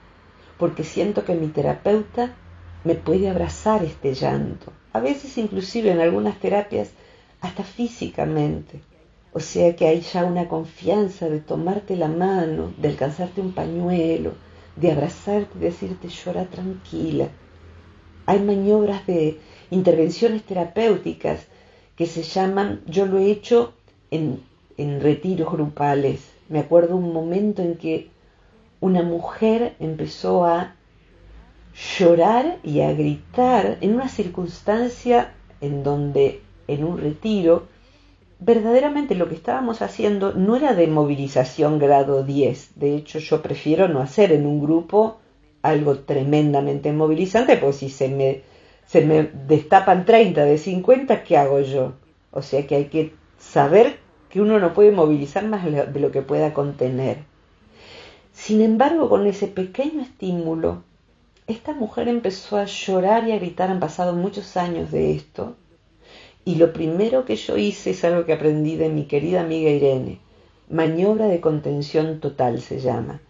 porque 0.58 0.84
siento 0.84 1.25
que 1.25 1.36
mi 1.36 1.47
terapeuta 1.47 2.34
me 2.84 2.95
puede 2.95 3.29
abrazar 3.29 3.84
este 3.84 4.13
llanto. 4.13 4.71
A 4.93 4.99
veces 4.99 5.38
inclusive 5.38 5.91
en 5.91 5.99
algunas 5.99 6.39
terapias 6.39 6.91
hasta 7.41 7.63
físicamente. 7.63 8.82
O 9.33 9.39
sea 9.39 9.75
que 9.75 9.87
hay 9.87 10.01
ya 10.01 10.25
una 10.25 10.47
confianza 10.47 11.27
de 11.27 11.39
tomarte 11.39 11.95
la 11.95 12.07
mano, 12.07 12.71
de 12.77 12.89
alcanzarte 12.89 13.41
un 13.41 13.51
pañuelo, 13.51 14.33
de 14.75 14.91
abrazarte 14.91 15.57
y 15.57 15.61
decirte 15.61 16.07
llora 16.07 16.45
tranquila. 16.45 17.29
Hay 18.27 18.39
maniobras 18.39 19.07
de 19.07 19.39
intervenciones 19.71 20.43
terapéuticas 20.43 21.47
que 21.95 22.05
se 22.05 22.21
llaman, 22.21 22.81
yo 22.85 23.07
lo 23.07 23.17
he 23.17 23.31
hecho 23.31 23.73
en, 24.11 24.43
en 24.77 25.01
retiros 25.01 25.51
grupales. 25.51 26.21
Me 26.47 26.59
acuerdo 26.59 26.95
un 26.95 27.11
momento 27.11 27.63
en 27.63 27.75
que 27.75 28.09
una 28.81 29.01
mujer 29.01 29.75
empezó 29.79 30.45
a 30.45 30.75
llorar 31.97 32.59
y 32.63 32.81
a 32.81 32.93
gritar 32.93 33.79
en 33.81 33.95
una 33.95 34.09
circunstancia 34.09 35.33
en 35.59 35.83
donde 35.83 36.41
en 36.67 36.83
un 36.83 36.99
retiro 36.99 37.67
verdaderamente 38.45 39.15
lo 39.15 39.29
que 39.29 39.36
estábamos 39.36 39.82
haciendo 39.82 40.34
no 40.34 40.56
era 40.56 40.73
de 40.73 40.88
movilización 40.88 41.79
grado 41.79 42.23
10. 42.23 42.71
De 42.75 42.95
hecho, 42.95 43.19
yo 43.19 43.41
prefiero 43.41 43.88
no 43.88 44.01
hacer 44.01 44.32
en 44.32 44.45
un 44.45 44.60
grupo 44.60 45.17
algo 45.62 45.99
tremendamente 45.99 46.91
movilizante, 46.91 47.56
porque 47.58 47.77
si 47.77 47.89
se 47.89 48.10
me, 48.10 48.43
destapan 49.47 50.06
30 50.06 50.43
de 50.43 50.58
50, 50.58 51.23
¿qué 51.23 51.38
hago 51.38 51.62
yo? 51.62 51.93
O 52.32 52.41
sea 52.41 52.67
que 52.67 52.75
hay 52.75 52.86
que 52.86 53.13
saber 53.39 53.97
que 54.29 54.41
uno 54.41 54.60
no 54.60 54.73
puede 54.73 54.91
movilizar 54.91 55.45
más 55.45 55.63
de 55.63 55.99
lo 55.99 56.12
que 56.12 56.21
pueda 56.21 56.53
contener. 56.53 57.19
Sin 58.34 58.62
embargo, 58.62 59.08
con 59.08 59.25
ese 59.25 59.47
pequeño 59.47 60.01
estímulo, 60.01 60.84
esta 61.47 61.73
mujer 61.73 62.08
empezó 62.08 62.58
a 62.58 62.65
llorar 62.65 63.27
y 63.27 63.32
a 63.32 63.38
gritar, 63.38 63.69
han 63.69 63.79
pasado 63.79 64.13
muchos 64.13 64.58
años 64.58 64.91
de 64.91 65.13
esto, 65.13 65.56
y 66.45 66.56
lo 66.56 66.73
primero 66.73 67.25
que 67.25 67.36
yo 67.36 67.58
hice 67.58 67.91
es 67.91 68.03
algo 68.03 68.25
que 68.25 68.34
aprendí 68.34 68.75
de 68.75 68.89
mi 68.89 69.06
querida 69.06 69.41
amiga 69.41 69.69
Irene, 69.69 70.19
maniobra 70.69 71.27
de 71.27 71.39
contención 71.39 72.19
total 72.19 72.62
se 72.62 72.79
llama. 72.79 73.21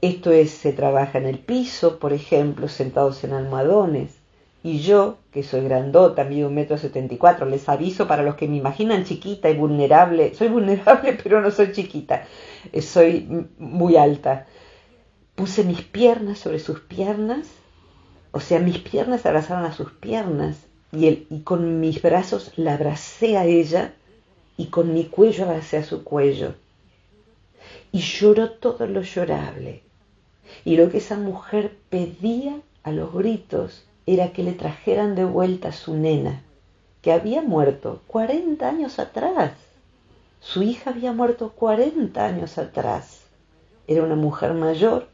Esto 0.00 0.32
es, 0.32 0.50
se 0.50 0.72
trabaja 0.72 1.18
en 1.18 1.26
el 1.26 1.38
piso, 1.38 1.98
por 1.98 2.12
ejemplo, 2.12 2.68
sentados 2.68 3.22
en 3.24 3.34
almohadones, 3.34 4.22
y 4.64 4.78
yo, 4.78 5.18
que 5.32 5.42
soy 5.42 5.62
grandota, 5.62 6.24
mido 6.24 6.48
un 6.48 6.54
metro 6.54 6.78
setenta 6.78 7.14
y 7.14 7.18
cuatro, 7.18 7.46
les 7.46 7.68
aviso 7.68 8.06
para 8.06 8.22
los 8.22 8.36
que 8.36 8.46
me 8.46 8.56
imaginan 8.56 9.04
chiquita 9.04 9.50
y 9.50 9.56
vulnerable, 9.56 10.34
soy 10.34 10.48
vulnerable 10.48 11.12
pero 11.22 11.40
no 11.40 11.50
soy 11.50 11.72
chiquita, 11.72 12.24
eh, 12.72 12.80
soy 12.80 13.48
muy 13.58 13.96
alta. 13.96 14.46
Puse 15.34 15.64
mis 15.64 15.82
piernas 15.82 16.38
sobre 16.38 16.58
sus 16.58 16.80
piernas, 16.80 17.48
o 18.30 18.40
sea, 18.40 18.60
mis 18.60 18.78
piernas 18.78 19.26
abrazaron 19.26 19.64
a 19.64 19.72
sus 19.72 19.90
piernas 19.92 20.66
y, 20.92 21.26
y 21.30 21.40
con 21.40 21.80
mis 21.80 22.00
brazos 22.02 22.52
la 22.56 22.74
abracé 22.74 23.36
a 23.36 23.44
ella 23.44 23.94
y 24.56 24.66
con 24.66 24.92
mi 24.94 25.06
cuello 25.06 25.44
abracé 25.44 25.78
a 25.78 25.84
su 25.84 26.04
cuello. 26.04 26.54
Y 27.90 28.00
lloró 28.00 28.50
todo 28.50 28.86
lo 28.86 29.02
llorable. 29.02 29.82
Y 30.64 30.76
lo 30.76 30.90
que 30.90 30.98
esa 30.98 31.16
mujer 31.16 31.76
pedía 31.88 32.60
a 32.82 32.92
los 32.92 33.12
gritos 33.12 33.84
era 34.06 34.32
que 34.32 34.42
le 34.42 34.52
trajeran 34.52 35.14
de 35.14 35.24
vuelta 35.24 35.68
a 35.68 35.72
su 35.72 35.94
nena, 35.94 36.42
que 37.00 37.12
había 37.12 37.42
muerto 37.42 38.02
40 38.08 38.68
años 38.68 38.98
atrás. 38.98 39.52
Su 40.40 40.62
hija 40.62 40.90
había 40.90 41.12
muerto 41.12 41.52
40 41.52 42.24
años 42.24 42.58
atrás. 42.58 43.20
Era 43.86 44.02
una 44.02 44.16
mujer 44.16 44.54
mayor. 44.54 45.08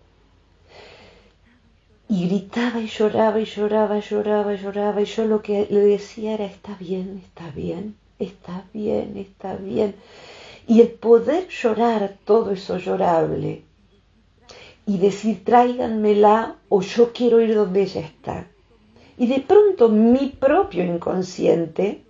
Y 2.09 2.27
gritaba 2.27 2.81
y 2.81 2.87
lloraba 2.87 3.41
y 3.41 3.45
lloraba, 3.45 3.99
lloraba, 3.99 4.55
lloraba. 4.55 5.03
Y 5.03 5.05
yo 5.05 5.25
lo 5.27 5.43
que 5.43 5.67
le 5.71 5.81
decía 5.81 6.35
era, 6.35 6.47
está 6.47 6.75
bien, 6.79 7.23
está 7.25 7.51
bien, 7.51 7.97
está 8.19 8.65
bien, 8.73 9.17
está 9.17 9.55
bien. 9.57 9.95
Y 10.67 10.81
el 10.81 10.89
poder 10.89 11.49
llorar 11.49 12.17
todo 12.25 12.53
eso 12.53 12.79
llorable 12.79 13.63
y 14.87 14.99
decir, 14.99 15.45
tráiganmela 15.45 16.57
o 16.69 16.81
yo 16.81 17.13
quiero 17.13 17.41
ir 17.41 17.55
donde 17.55 17.83
ella 17.83 18.01
está 18.01 18.47
y 19.19 19.27
de 19.27 19.41
pronto 19.41 19.89
mi 19.89 20.29
propio 20.29 20.85
inconsciente 20.85 22.05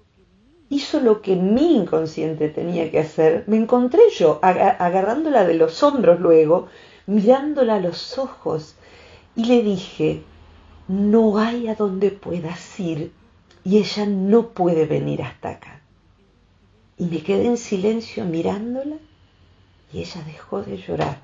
hizo 0.69 1.01
lo 1.01 1.23
que 1.23 1.35
mi 1.37 1.75
inconsciente 1.75 2.51
tenía 2.51 2.91
que 2.91 3.01
hacer. 3.01 3.45
Me 3.47 3.57
encontré 3.57 4.03
yo 4.15 4.39
agarrándola 4.43 5.47
de 5.47 5.55
los 5.55 5.83
hombros 5.83 6.21
luego, 6.21 6.69
mirándola 7.07 7.77
a 7.77 7.81
los 7.81 8.19
ojos 8.19 8.75
y 9.39 9.45
le 9.45 9.63
dije, 9.63 10.25
no 10.89 11.39
hay 11.39 11.69
a 11.69 11.77
donde 11.77 12.11
puedas 12.11 12.81
ir 12.81 13.13
y 13.63 13.79
ella 13.79 14.05
no 14.05 14.49
puede 14.49 14.85
venir 14.85 15.23
hasta 15.23 15.51
acá. 15.51 15.81
Y 16.97 17.05
me 17.05 17.23
quedé 17.23 17.47
en 17.47 17.57
silencio 17.57 18.25
mirándola 18.25 18.97
y 19.93 20.01
ella 20.01 20.23
dejó 20.27 20.63
de 20.63 20.77
llorar. 20.79 21.21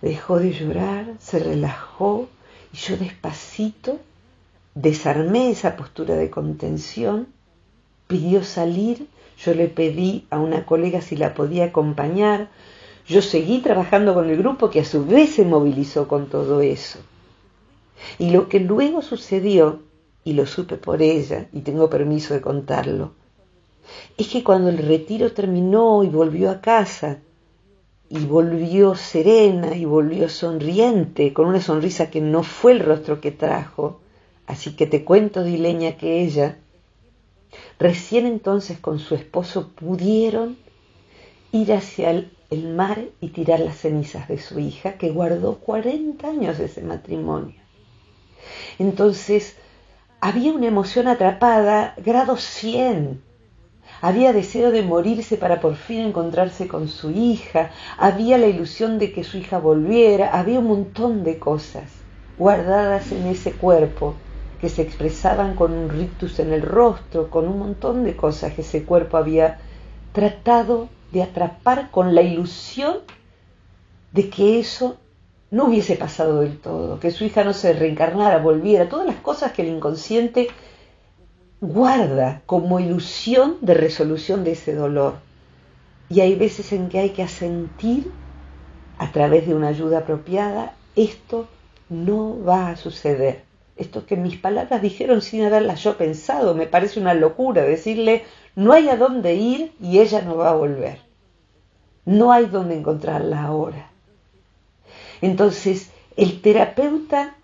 Dejó 0.00 0.38
de 0.38 0.52
llorar, 0.52 1.14
se 1.18 1.40
relajó 1.40 2.26
y 2.72 2.78
yo 2.78 2.96
despacito 2.96 4.00
desarmé 4.74 5.50
esa 5.50 5.76
postura 5.76 6.14
de 6.14 6.30
contención, 6.30 7.28
pidió 8.06 8.44
salir, 8.44 9.08
yo 9.36 9.52
le 9.52 9.68
pedí 9.68 10.26
a 10.30 10.38
una 10.38 10.64
colega 10.64 11.02
si 11.02 11.16
la 11.16 11.34
podía 11.34 11.66
acompañar, 11.66 12.48
yo 13.06 13.22
seguí 13.22 13.58
trabajando 13.58 14.14
con 14.14 14.28
el 14.28 14.36
grupo 14.36 14.70
que 14.70 14.80
a 14.80 14.84
su 14.84 15.04
vez 15.04 15.34
se 15.34 15.44
movilizó 15.44 16.08
con 16.08 16.28
todo 16.28 16.60
eso. 16.60 16.98
Y 18.18 18.30
lo 18.30 18.48
que 18.48 18.60
luego 18.60 19.02
sucedió, 19.02 19.80
y 20.24 20.34
lo 20.34 20.46
supe 20.46 20.76
por 20.76 21.02
ella, 21.02 21.48
y 21.52 21.60
tengo 21.60 21.90
permiso 21.90 22.34
de 22.34 22.40
contarlo, 22.40 23.12
es 24.16 24.28
que 24.28 24.44
cuando 24.44 24.68
el 24.68 24.78
retiro 24.78 25.32
terminó 25.32 26.04
y 26.04 26.08
volvió 26.08 26.50
a 26.50 26.60
casa, 26.60 27.18
y 28.12 28.18
volvió 28.26 28.96
serena 28.96 29.76
y 29.76 29.84
volvió 29.84 30.28
sonriente, 30.28 31.32
con 31.32 31.46
una 31.46 31.60
sonrisa 31.60 32.10
que 32.10 32.20
no 32.20 32.42
fue 32.42 32.72
el 32.72 32.80
rostro 32.80 33.20
que 33.20 33.30
trajo. 33.30 34.00
Así 34.46 34.74
que 34.74 34.86
te 34.86 35.04
cuento, 35.04 35.44
Dileña, 35.44 35.96
que 35.96 36.24
ella, 36.24 36.58
recién 37.78 38.26
entonces 38.26 38.80
con 38.80 38.98
su 38.98 39.14
esposo 39.14 39.68
pudieron 39.68 40.56
ir 41.52 41.72
hacia 41.72 42.10
el, 42.10 42.32
el 42.50 42.68
mar 42.74 42.98
y 43.20 43.28
tirar 43.28 43.60
las 43.60 43.78
cenizas 43.78 44.28
de 44.28 44.38
su 44.38 44.58
hija, 44.58 44.94
que 44.94 45.10
guardó 45.10 45.58
40 45.58 46.26
años 46.28 46.58
de 46.58 46.66
ese 46.66 46.82
matrimonio. 46.82 47.60
Entonces, 48.78 49.56
había 50.20 50.52
una 50.52 50.66
emoción 50.66 51.08
atrapada, 51.08 51.94
grado 52.04 52.36
100, 52.36 53.22
había 54.02 54.32
deseo 54.32 54.70
de 54.70 54.82
morirse 54.82 55.36
para 55.36 55.60
por 55.60 55.76
fin 55.76 56.00
encontrarse 56.00 56.68
con 56.68 56.88
su 56.88 57.10
hija, 57.10 57.70
había 57.98 58.38
la 58.38 58.46
ilusión 58.46 58.98
de 58.98 59.12
que 59.12 59.24
su 59.24 59.38
hija 59.38 59.58
volviera, 59.58 60.38
había 60.38 60.58
un 60.58 60.66
montón 60.66 61.22
de 61.24 61.38
cosas 61.38 61.84
guardadas 62.38 63.12
en 63.12 63.26
ese 63.26 63.52
cuerpo 63.52 64.14
que 64.60 64.68
se 64.68 64.82
expresaban 64.82 65.54
con 65.54 65.72
un 65.72 65.90
rictus 65.90 66.38
en 66.38 66.52
el 66.52 66.62
rostro, 66.62 67.30
con 67.30 67.46
un 67.46 67.58
montón 67.58 68.04
de 68.04 68.16
cosas 68.16 68.54
que 68.54 68.62
ese 68.62 68.84
cuerpo 68.84 69.16
había 69.16 69.58
tratado 70.12 70.88
de 71.12 71.22
atrapar 71.22 71.90
con 71.90 72.14
la 72.14 72.22
ilusión 72.22 72.98
de 74.12 74.28
que 74.28 74.58
eso 74.60 74.96
no 75.50 75.66
hubiese 75.66 75.96
pasado 75.96 76.40
del 76.40 76.58
todo, 76.58 77.00
que 77.00 77.10
su 77.10 77.24
hija 77.24 77.44
no 77.44 77.52
se 77.52 77.72
reencarnara, 77.72 78.38
volviera, 78.38 78.88
todas 78.88 79.06
las 79.06 79.16
cosas 79.16 79.52
que 79.52 79.62
el 79.62 79.68
inconsciente 79.68 80.48
guarda 81.60 82.42
como 82.46 82.80
ilusión 82.80 83.56
de 83.60 83.74
resolución 83.74 84.44
de 84.44 84.52
ese 84.52 84.74
dolor. 84.74 85.16
Y 86.08 86.20
hay 86.20 86.34
veces 86.34 86.72
en 86.72 86.88
que 86.88 86.98
hay 86.98 87.10
que 87.10 87.22
asentir 87.22 88.10
a 88.98 89.12
través 89.12 89.46
de 89.46 89.54
una 89.54 89.68
ayuda 89.68 89.98
apropiada, 89.98 90.74
esto 90.96 91.48
no 91.88 92.42
va 92.44 92.70
a 92.70 92.76
suceder. 92.76 93.42
Esto 93.76 94.04
que 94.04 94.16
mis 94.16 94.36
palabras 94.36 94.82
dijeron 94.82 95.22
sin 95.22 95.44
haberlas 95.44 95.82
yo 95.82 95.96
pensado, 95.96 96.54
me 96.54 96.66
parece 96.66 97.00
una 97.00 97.14
locura 97.14 97.62
decirle, 97.62 98.24
no 98.54 98.72
hay 98.72 98.88
a 98.88 98.96
dónde 98.96 99.34
ir 99.34 99.72
y 99.80 100.00
ella 100.00 100.22
no 100.22 100.36
va 100.36 100.50
a 100.50 100.54
volver. 100.54 100.98
No 102.04 102.32
hay 102.32 102.46
dónde 102.46 102.76
encontrarla 102.76 103.42
ahora. 103.42 103.90
Entonces, 105.20 105.90
el 106.16 106.40
terapeuta 106.40 107.36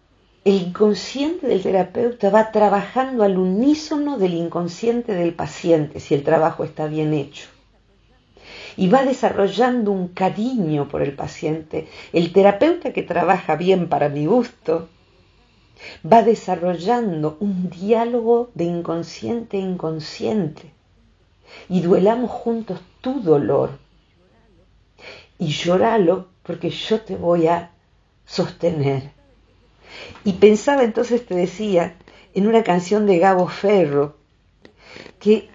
el 0.47 0.63
inconsciente 0.63 1.49
del 1.49 1.61
terapeuta 1.61 2.31
va 2.31 2.53
trabajando 2.53 3.25
al 3.25 3.37
unísono 3.37 4.17
del 4.17 4.35
inconsciente 4.35 5.13
del 5.13 5.35
paciente, 5.35 5.99
si 5.99 6.15
el 6.15 6.23
trabajo 6.23 6.63
está 6.63 6.87
bien 6.87 7.15
hecho. 7.15 7.49
Y 8.77 8.87
va 8.87 9.05
desarrollando 9.05 9.91
un 9.91 10.07
cariño 10.07 10.87
por 10.87 11.03
el 11.03 11.15
paciente. 11.15 11.89
El 12.13 12.33
terapeuta 12.33 12.93
que 12.93 13.03
trabaja 13.03 13.57
bien 13.57 13.89
para 13.89 14.09
mi 14.09 14.27
gusto 14.27 14.89
va 16.05 16.23
desarrollando 16.23 17.37
un 17.41 17.69
diálogo 17.69 18.51
de 18.55 18.67
inconsciente 18.67 19.57
inconsciente. 19.57 20.76
Y 21.69 21.81
duelamos 21.81 22.31
juntos 22.31 22.81
tu 23.01 23.21
dolor. 23.21 23.71
Y 25.39 25.49
lloralo 25.49 26.29
porque 26.43 26.71
yo 26.71 27.01
te 27.01 27.17
voy 27.17 27.47
a 27.47 27.71
sostener 28.25 29.17
y 30.25 30.35
pensaba 30.35 30.83
entonces, 30.83 31.25
te 31.27 31.35
decía, 31.35 31.95
en 32.35 32.47
una 32.47 32.63
canción 32.65 33.07
de 33.07 33.19
Gabo 33.19 33.49
Ferro, 33.49 34.17
que 35.21 35.49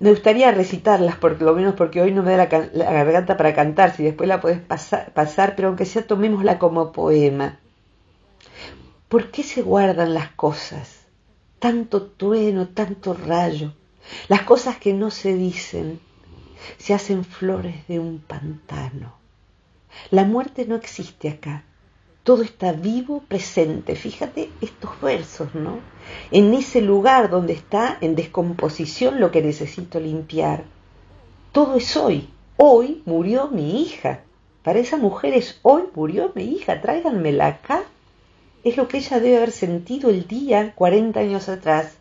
me 0.00 0.10
gustaría 0.10 0.50
recitarlas, 0.52 1.16
por 1.16 1.40
lo 1.40 1.54
menos 1.54 1.74
porque 1.74 2.00
hoy 2.00 2.12
no 2.12 2.22
me 2.22 2.36
da 2.36 2.48
la, 2.72 2.92
garganta 2.92 3.36
para 3.36 3.54
cantar, 3.54 3.94
si 3.94 4.04
después 4.04 4.28
la 4.28 4.40
puedes 4.40 4.60
pasar, 4.60 5.12
pasar, 5.12 5.54
pero 5.56 5.68
aunque 5.68 5.84
sea 5.84 6.06
tomémosla 6.06 6.58
como 6.58 6.92
poema. 6.92 7.58
¿Por 9.08 9.30
qué 9.30 9.42
se 9.42 9.62
guardan 9.62 10.14
las 10.14 10.30
cosas? 10.32 11.00
Tanto 11.58 12.02
trueno, 12.02 12.68
tanto 12.68 13.14
rayo. 13.14 13.72
Las 14.28 14.42
cosas 14.42 14.78
que 14.78 14.92
no 14.92 15.10
se 15.10 15.34
dicen 15.34 16.00
se 16.78 16.94
hacen 16.94 17.24
flores 17.24 17.86
de 17.88 17.98
un 17.98 18.18
pantano. 18.18 19.14
La 20.10 20.24
muerte 20.24 20.66
no 20.66 20.76
existe 20.76 21.28
acá 21.28 21.64
todo 22.28 22.42
está 22.42 22.72
vivo, 22.72 23.22
presente. 23.26 23.96
Fíjate 23.96 24.50
estos 24.60 25.00
versos, 25.00 25.54
¿no? 25.54 25.78
En 26.30 26.52
ese 26.52 26.82
lugar 26.82 27.30
donde 27.30 27.54
está 27.54 27.96
en 28.02 28.16
descomposición 28.16 29.18
lo 29.18 29.30
que 29.30 29.40
necesito 29.40 29.98
limpiar. 29.98 30.64
Todo 31.52 31.76
es 31.76 31.96
hoy. 31.96 32.28
Hoy 32.58 33.02
murió 33.06 33.48
mi 33.48 33.80
hija. 33.80 34.20
Para 34.62 34.78
esa 34.78 34.98
mujer 34.98 35.32
es 35.32 35.58
hoy 35.62 35.84
murió 35.94 36.30
mi 36.34 36.44
hija, 36.44 36.82
tráiganmela 36.82 37.46
acá. 37.46 37.84
Es 38.62 38.76
lo 38.76 38.88
que 38.88 38.98
ella 38.98 39.20
debe 39.20 39.38
haber 39.38 39.52
sentido 39.52 40.10
el 40.10 40.28
día, 40.28 40.74
40 40.74 41.20
años 41.20 41.48
atrás, 41.48 41.96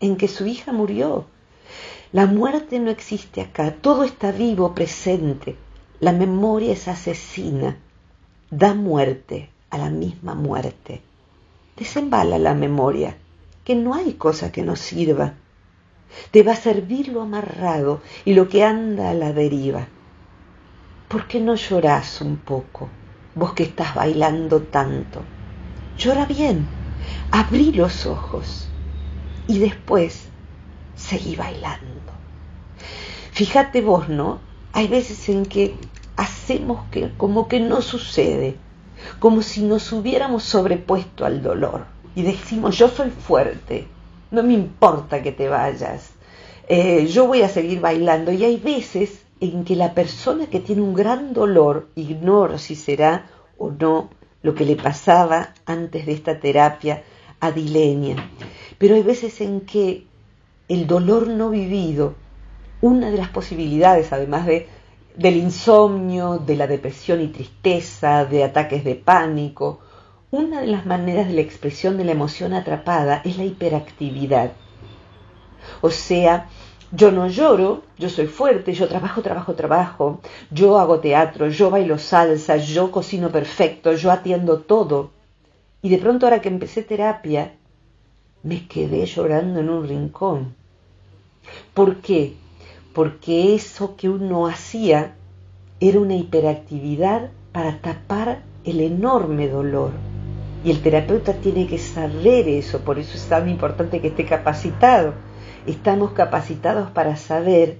en 0.00 0.16
que 0.16 0.28
su 0.28 0.46
hija 0.46 0.72
murió. 0.72 1.26
La 2.12 2.26
muerte 2.26 2.78
no 2.78 2.90
existe 2.90 3.40
acá, 3.40 3.72
todo 3.72 4.04
está 4.04 4.30
vivo, 4.30 4.74
presente. 4.74 5.56
La 5.98 6.12
memoria 6.12 6.72
es 6.72 6.86
asesina, 6.86 7.78
da 8.50 8.74
muerte, 8.74 9.50
a 9.70 9.78
la 9.78 9.90
misma 9.90 10.34
muerte. 10.34 11.02
desembala 11.76 12.38
la 12.38 12.54
memoria, 12.54 13.16
que 13.64 13.74
no 13.74 13.94
hay 13.94 14.14
cosa 14.14 14.50
que 14.50 14.62
nos 14.62 14.78
sirva. 14.78 15.34
Te 16.30 16.42
va 16.42 16.52
a 16.52 16.56
servir 16.56 17.08
lo 17.08 17.20
amarrado 17.22 18.00
y 18.24 18.34
lo 18.34 18.48
que 18.48 18.64
anda 18.64 19.10
a 19.10 19.14
la 19.14 19.32
deriva. 19.32 19.88
¿Por 21.08 21.26
qué 21.26 21.40
no 21.40 21.54
llorás 21.54 22.20
un 22.20 22.36
poco, 22.36 22.88
vos 23.34 23.52
que 23.52 23.64
estás 23.64 23.94
bailando 23.94 24.62
tanto? 24.62 25.22
Llora 25.98 26.24
bien, 26.24 26.66
abrí 27.30 27.72
los 27.72 28.06
ojos 28.06 28.68
y 29.46 29.58
después 29.58 30.25
seguí 31.06 31.36
bailando. 31.36 32.12
Fíjate 33.32 33.80
vos, 33.80 34.08
¿no? 34.08 34.40
Hay 34.72 34.88
veces 34.88 35.28
en 35.28 35.46
que 35.46 35.74
hacemos 36.16 36.84
que 36.90 37.12
como 37.16 37.48
que 37.48 37.60
no 37.60 37.82
sucede, 37.82 38.56
como 39.18 39.42
si 39.42 39.62
nos 39.62 39.92
hubiéramos 39.92 40.42
sobrepuesto 40.42 41.24
al 41.24 41.42
dolor 41.42 41.86
y 42.14 42.22
decimos 42.22 42.76
yo 42.76 42.88
soy 42.88 43.10
fuerte, 43.10 43.86
no 44.30 44.42
me 44.42 44.54
importa 44.54 45.22
que 45.22 45.32
te 45.32 45.48
vayas, 45.48 46.10
eh, 46.68 47.06
yo 47.06 47.26
voy 47.26 47.42
a 47.42 47.48
seguir 47.48 47.80
bailando 47.80 48.32
y 48.32 48.44
hay 48.44 48.56
veces 48.56 49.22
en 49.40 49.64
que 49.64 49.76
la 49.76 49.92
persona 49.94 50.46
que 50.46 50.60
tiene 50.60 50.82
un 50.82 50.94
gran 50.94 51.34
dolor 51.34 51.88
ignora 51.94 52.58
si 52.58 52.74
será 52.74 53.30
o 53.58 53.70
no 53.70 54.08
lo 54.42 54.54
que 54.54 54.64
le 54.64 54.76
pasaba 54.76 55.54
antes 55.66 56.06
de 56.06 56.12
esta 56.12 56.40
terapia 56.40 57.02
a 57.40 57.52
Dilenia. 57.52 58.16
Pero 58.78 58.94
hay 58.94 59.02
veces 59.02 59.40
en 59.40 59.60
que 59.60 60.06
el 60.68 60.86
dolor 60.86 61.28
no 61.28 61.50
vivido, 61.50 62.14
una 62.80 63.10
de 63.10 63.18
las 63.18 63.28
posibilidades, 63.28 64.12
además 64.12 64.46
de, 64.46 64.68
del 65.16 65.36
insomnio, 65.36 66.38
de 66.38 66.56
la 66.56 66.66
depresión 66.66 67.20
y 67.20 67.28
tristeza, 67.28 68.24
de 68.24 68.44
ataques 68.44 68.84
de 68.84 68.96
pánico, 68.96 69.80
una 70.30 70.60
de 70.60 70.66
las 70.66 70.84
maneras 70.84 71.28
de 71.28 71.34
la 71.34 71.40
expresión 71.40 71.96
de 71.96 72.04
la 72.04 72.12
emoción 72.12 72.52
atrapada 72.52 73.22
es 73.24 73.38
la 73.38 73.44
hiperactividad. 73.44 74.52
O 75.80 75.90
sea, 75.90 76.48
yo 76.92 77.10
no 77.10 77.28
lloro, 77.28 77.82
yo 77.98 78.08
soy 78.08 78.26
fuerte, 78.26 78.72
yo 78.72 78.88
trabajo, 78.88 79.22
trabajo, 79.22 79.54
trabajo, 79.54 80.20
yo 80.50 80.78
hago 80.78 81.00
teatro, 81.00 81.48
yo 81.48 81.70
bailo 81.70 81.98
salsa, 81.98 82.56
yo 82.56 82.90
cocino 82.90 83.30
perfecto, 83.30 83.92
yo 83.94 84.10
atiendo 84.10 84.60
todo. 84.60 85.10
Y 85.82 85.88
de 85.90 85.98
pronto 85.98 86.26
ahora 86.26 86.40
que 86.40 86.48
empecé 86.48 86.82
terapia, 86.82 87.55
me 88.46 88.66
quedé 88.66 89.04
llorando 89.04 89.60
en 89.60 89.68
un 89.68 89.86
rincón. 89.86 90.54
¿Por 91.74 91.96
qué? 91.96 92.34
Porque 92.94 93.54
eso 93.54 93.96
que 93.96 94.08
uno 94.08 94.46
hacía 94.46 95.14
era 95.80 96.00
una 96.00 96.16
hiperactividad 96.16 97.30
para 97.52 97.80
tapar 97.80 98.42
el 98.64 98.80
enorme 98.80 99.48
dolor. 99.48 99.90
Y 100.64 100.70
el 100.70 100.80
terapeuta 100.80 101.34
tiene 101.34 101.66
que 101.66 101.78
saber 101.78 102.48
eso, 102.48 102.80
por 102.80 102.98
eso 102.98 103.16
es 103.16 103.26
tan 103.26 103.48
importante 103.48 104.00
que 104.00 104.08
esté 104.08 104.24
capacitado 104.24 105.12
estamos 105.66 106.12
capacitados 106.12 106.90
para 106.90 107.16
saber 107.16 107.78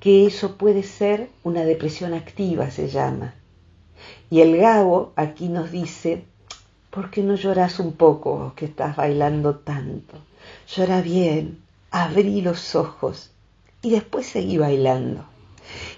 que 0.00 0.26
eso 0.26 0.56
puede 0.56 0.82
ser 0.82 1.28
una 1.42 1.64
depresión 1.64 2.14
activa, 2.14 2.70
se 2.70 2.88
llama. 2.88 3.34
Y 4.30 4.40
el 4.40 4.56
Gabo 4.56 5.12
aquí 5.16 5.48
nos 5.48 5.72
dice, 5.72 6.24
¿por 6.90 7.10
qué 7.10 7.22
no 7.22 7.34
lloras 7.34 7.78
un 7.78 7.92
poco 7.92 8.52
que 8.56 8.66
estás 8.66 8.96
bailando 8.96 9.56
tanto? 9.56 10.16
Llora 10.74 11.00
bien, 11.00 11.62
abrí 11.90 12.40
los 12.40 12.74
ojos 12.74 13.30
y 13.82 13.90
después 13.90 14.26
seguí 14.26 14.58
bailando. 14.58 15.24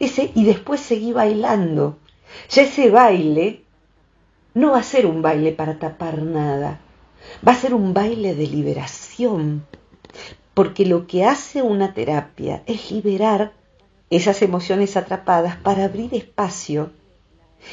Ese 0.01 0.33
y 0.35 0.45
después 0.45 0.81
seguí 0.81 1.13
bailando. 1.13 1.97
Ya 2.51 2.63
ese 2.63 2.91
baile 2.91 3.63
no 4.55 4.73
va 4.73 4.79
a 4.79 4.85
ser 4.85 5.07
un 5.07 5.23
baile 5.23 5.53
para 5.53 5.79
tapar 5.79 6.23
nada, 6.23 6.81
va 7.47 7.53
a 7.53 7.57
ser 7.57 7.75
un 7.75 7.95
baile 7.95 8.35
de 8.35 8.47
liberación, 8.47 9.65
porque 10.55 10.87
lo 10.87 11.07
que 11.07 11.25
hace 11.25 11.63
una 11.63 11.95
terapia 11.95 12.63
es 12.67 12.91
liberar 12.91 13.53
esas 14.11 14.43
emociones 14.43 14.97
atrapadas 14.97 15.57
para 15.57 15.85
abrir 15.85 16.15
espacio 16.15 16.91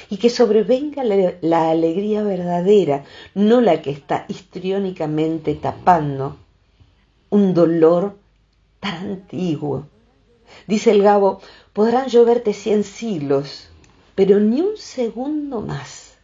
y 0.10 0.18
que 0.18 0.30
sobrevenga 0.30 1.04
la, 1.04 1.70
alegría 1.70 2.24
verdadera, 2.24 3.06
no 3.34 3.62
la 3.62 3.82
que 3.82 3.92
está 3.92 4.26
histriónicamente 4.28 5.56
tapando 5.56 6.38
un 7.30 7.54
dolor 7.54 8.18
tan 8.80 9.12
antiguo. 9.12 9.88
Dice 10.66 10.92
el 10.92 11.04
Gabo, 11.04 11.42
podrán 11.74 12.08
lloverte 12.08 12.54
cien 12.54 12.84
siglos, 12.84 13.70
pero 14.16 14.40
ni 14.40 14.62
un 14.62 14.78
segundo 14.78 15.62
más. 15.62 16.18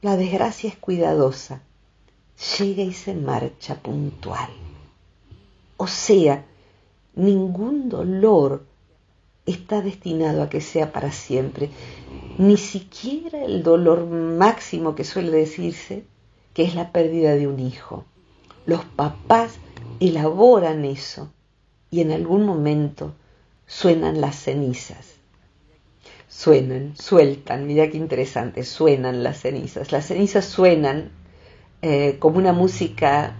La 0.00 0.16
desgracia 0.16 0.68
es 0.68 0.76
cuidadosa, 0.76 1.62
llega 2.58 2.82
y 2.82 2.92
se 2.92 3.14
marcha 3.14 3.76
puntual. 3.76 4.50
O 5.76 5.86
sea, 5.86 6.44
ningún 7.14 7.88
dolor 7.88 8.64
está 9.46 9.82
destinado 9.82 10.42
a 10.42 10.48
que 10.48 10.60
sea 10.60 10.92
para 10.92 11.12
siempre, 11.12 11.70
ni 12.38 12.56
siquiera 12.56 13.44
el 13.44 13.62
dolor 13.62 14.06
máximo 14.06 14.94
que 14.94 15.04
suele 15.04 15.30
decirse, 15.30 16.04
que 16.54 16.64
es 16.64 16.74
la 16.74 16.92
pérdida 16.92 17.34
de 17.34 17.46
un 17.46 17.60
hijo. 17.60 18.04
Los 18.66 18.84
papás 18.84 19.54
elaboran 20.00 20.84
eso 20.84 21.30
y 21.90 22.00
en 22.00 22.12
algún 22.12 22.46
momento 22.46 23.14
suenan 23.66 24.20
las 24.20 24.36
cenizas. 24.36 25.14
Suenan, 26.28 26.96
sueltan, 26.96 27.66
mira 27.66 27.88
qué 27.90 27.96
interesante, 27.96 28.64
suenan 28.64 29.22
las 29.22 29.40
cenizas. 29.40 29.92
Las 29.92 30.06
cenizas 30.06 30.44
suenan 30.44 31.10
eh, 31.82 32.16
como 32.18 32.38
una 32.38 32.52
música 32.52 33.36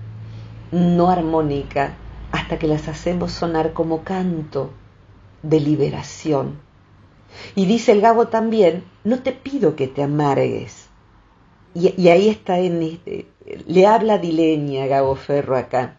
no 0.70 1.08
armónica, 1.08 1.96
hasta 2.30 2.58
que 2.58 2.66
las 2.66 2.88
hacemos 2.88 3.32
sonar 3.32 3.72
como 3.72 4.02
canto 4.02 4.70
de 5.44 5.61
liberación. 5.61 6.59
Y 7.54 7.66
dice 7.66 7.92
el 7.92 8.00
Gabo 8.00 8.28
también, 8.28 8.85
no 9.04 9.22
te 9.22 9.33
pido 9.33 9.76
que 9.76 9.88
te 9.88 10.02
amargues. 10.02 10.87
Y, 11.74 12.09
ahí 12.09 12.28
está, 12.28 12.59
en, 12.59 12.83
este, 12.83 13.26
le 13.66 13.87
habla 13.87 14.18
Dilenia 14.18 14.87
Gabo 14.87 15.16
Ferro 15.16 15.57
acá. 15.57 15.98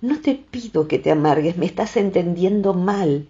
No 0.00 0.20
te 0.20 0.34
pido 0.34 0.88
que 0.88 0.98
te 0.98 1.10
amargues, 1.10 1.56
me 1.56 1.66
estás 1.66 1.96
entendiendo 1.96 2.74
mal. 2.74 3.28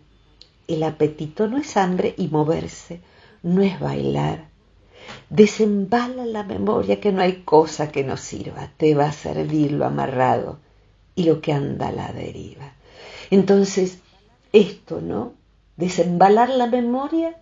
El 0.67 0.83
apetito 0.83 1.47
no 1.47 1.59
es 1.59 1.77
hambre 1.77 2.15
y 2.17 2.29
moverse 2.29 3.01
no 3.45 3.63
es 3.63 3.79
bailar. 3.79 4.49
Desembala 5.29 6.25
la 6.25 6.43
memoria 6.43 6.99
que 6.99 7.13
no 7.13 7.21
hay 7.21 7.43
cosa 7.43 7.93
que 7.93 8.03
nos 8.03 8.21
sirva, 8.21 8.73
te 8.79 8.95
va 8.95 9.07
a 9.07 9.13
servir 9.13 9.73
lo 9.73 9.85
amarrado 9.85 10.59
y 11.15 11.25
lo 11.25 11.41
que 11.41 11.53
anda 11.53 11.89
a 11.89 11.93
la 11.93 12.13
deriva. 12.13 12.73
Entonces, 13.31 13.99
esto, 14.53 15.01
¿no? 15.01 15.35
Desembalar 15.77 16.51
la 16.51 16.67
memoria 16.67 17.37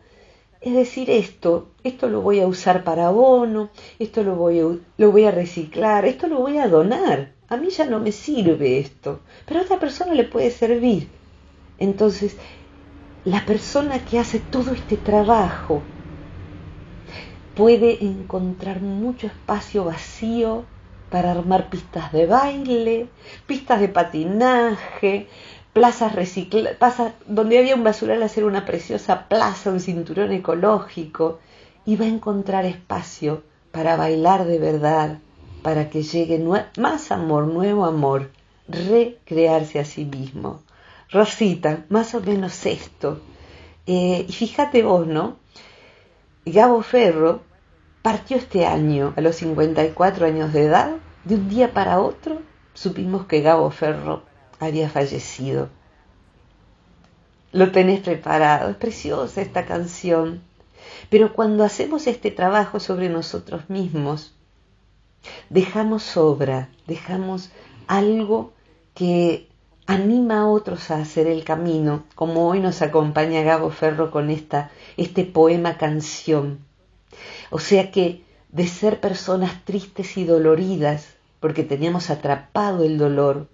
es 0.62 0.74
decir 0.74 1.10
esto, 1.10 1.72
esto 1.82 2.08
lo 2.08 2.20
voy 2.20 2.38
a 2.38 2.46
usar 2.46 2.84
para 2.84 3.08
abono, 3.08 3.70
esto 3.98 4.22
lo 4.22 4.36
voy, 4.36 4.60
a, 4.60 4.78
lo 4.96 5.10
voy 5.10 5.24
a 5.24 5.32
reciclar, 5.32 6.04
esto 6.04 6.28
lo 6.28 6.38
voy 6.38 6.58
a 6.58 6.68
donar. 6.68 7.32
A 7.48 7.56
mí 7.56 7.70
ya 7.70 7.84
no 7.84 7.98
me 7.98 8.12
sirve 8.12 8.78
esto, 8.78 9.20
pero 9.44 9.58
a 9.58 9.64
otra 9.64 9.80
persona 9.80 10.14
le 10.14 10.22
puede 10.22 10.52
servir. 10.52 11.08
Entonces, 11.78 12.36
la 13.24 13.44
persona 13.44 13.98
que 14.04 14.20
hace 14.20 14.38
todo 14.38 14.72
este 14.72 14.96
trabajo 14.96 15.82
puede 17.56 18.04
encontrar 18.04 18.80
mucho 18.80 19.26
espacio 19.26 19.84
vacío 19.84 20.64
para 21.10 21.32
armar 21.32 21.68
pistas 21.70 22.12
de 22.12 22.26
baile, 22.26 23.08
pistas 23.46 23.80
de 23.80 23.88
patinaje, 23.88 25.28
plazas 25.72 26.14
recicladas, 26.14 27.14
donde 27.26 27.58
había 27.58 27.74
un 27.74 27.84
basural 27.84 28.22
hacer 28.22 28.44
una 28.44 28.64
preciosa 28.64 29.28
plaza, 29.28 29.70
un 29.70 29.80
cinturón 29.80 30.32
ecológico, 30.32 31.38
y 31.84 31.96
va 31.96 32.04
a 32.04 32.08
encontrar 32.08 32.64
espacio 32.64 33.42
para 33.70 33.96
bailar 33.96 34.44
de 34.44 34.58
verdad, 34.58 35.18
para 35.62 35.88
que 35.88 36.02
llegue 36.02 36.42
más 36.78 37.10
amor, 37.10 37.46
nuevo 37.46 37.84
amor, 37.84 38.30
recrearse 38.68 39.78
a 39.78 39.84
sí 39.84 40.04
mismo. 40.04 40.62
Rosita, 41.10 41.84
más 41.88 42.14
o 42.14 42.20
menos 42.20 42.64
esto. 42.66 43.20
Eh, 43.86 44.24
y 44.28 44.32
fíjate 44.32 44.82
vos, 44.82 45.06
¿no? 45.06 45.36
Gabo 46.44 46.82
Ferro 46.82 47.42
partió 48.02 48.36
este 48.36 48.66
año, 48.66 49.12
a 49.16 49.20
los 49.20 49.36
54 49.36 50.26
años 50.26 50.52
de 50.52 50.64
edad, 50.64 50.92
de 51.24 51.36
un 51.36 51.48
día 51.48 51.72
para 51.72 52.00
otro 52.00 52.40
supimos 52.74 53.26
que 53.26 53.42
Gabo 53.42 53.70
Ferro 53.70 54.22
había 54.66 54.88
fallecido. 54.88 55.68
Lo 57.52 57.70
tenés 57.72 58.00
preparado, 58.00 58.70
es 58.70 58.76
preciosa 58.76 59.42
esta 59.42 59.66
canción, 59.66 60.40
pero 61.10 61.34
cuando 61.34 61.64
hacemos 61.64 62.06
este 62.06 62.30
trabajo 62.30 62.80
sobre 62.80 63.08
nosotros 63.08 63.68
mismos, 63.68 64.34
dejamos 65.50 66.02
sobra, 66.02 66.70
dejamos 66.86 67.50
algo 67.86 68.52
que 68.94 69.48
anima 69.86 70.40
a 70.40 70.46
otros 70.46 70.90
a 70.90 70.96
hacer 70.96 71.26
el 71.26 71.44
camino, 71.44 72.04
como 72.14 72.48
hoy 72.48 72.60
nos 72.60 72.80
acompaña 72.82 73.42
Gabo 73.42 73.70
Ferro 73.70 74.10
con 74.10 74.30
esta, 74.30 74.70
este 74.96 75.24
poema 75.24 75.76
canción 75.76 76.60
o 77.50 77.58
sea 77.58 77.90
que 77.90 78.24
de 78.48 78.66
ser 78.66 79.00
personas 79.00 79.64
tristes 79.64 80.16
y 80.16 80.24
doloridas, 80.24 81.14
porque 81.40 81.64
teníamos 81.64 82.10
atrapado 82.10 82.84
el 82.84 82.98
dolor. 82.98 83.48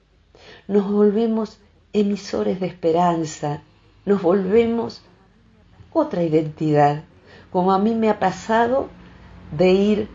Nos 0.66 0.91
volvemos 0.91 1.59
emisores 1.93 2.61
de 2.61 2.66
esperanza, 2.66 3.62
nos 4.05 4.22
volvemos 4.22 5.03
otra 5.93 6.22
identidad, 6.22 7.05
como 7.51 7.72
a 7.72 7.78
mí 7.78 7.95
me 7.95 8.11
ha 8.11 8.18
pasado 8.18 8.89
de 9.53 9.70
ir 9.70 10.09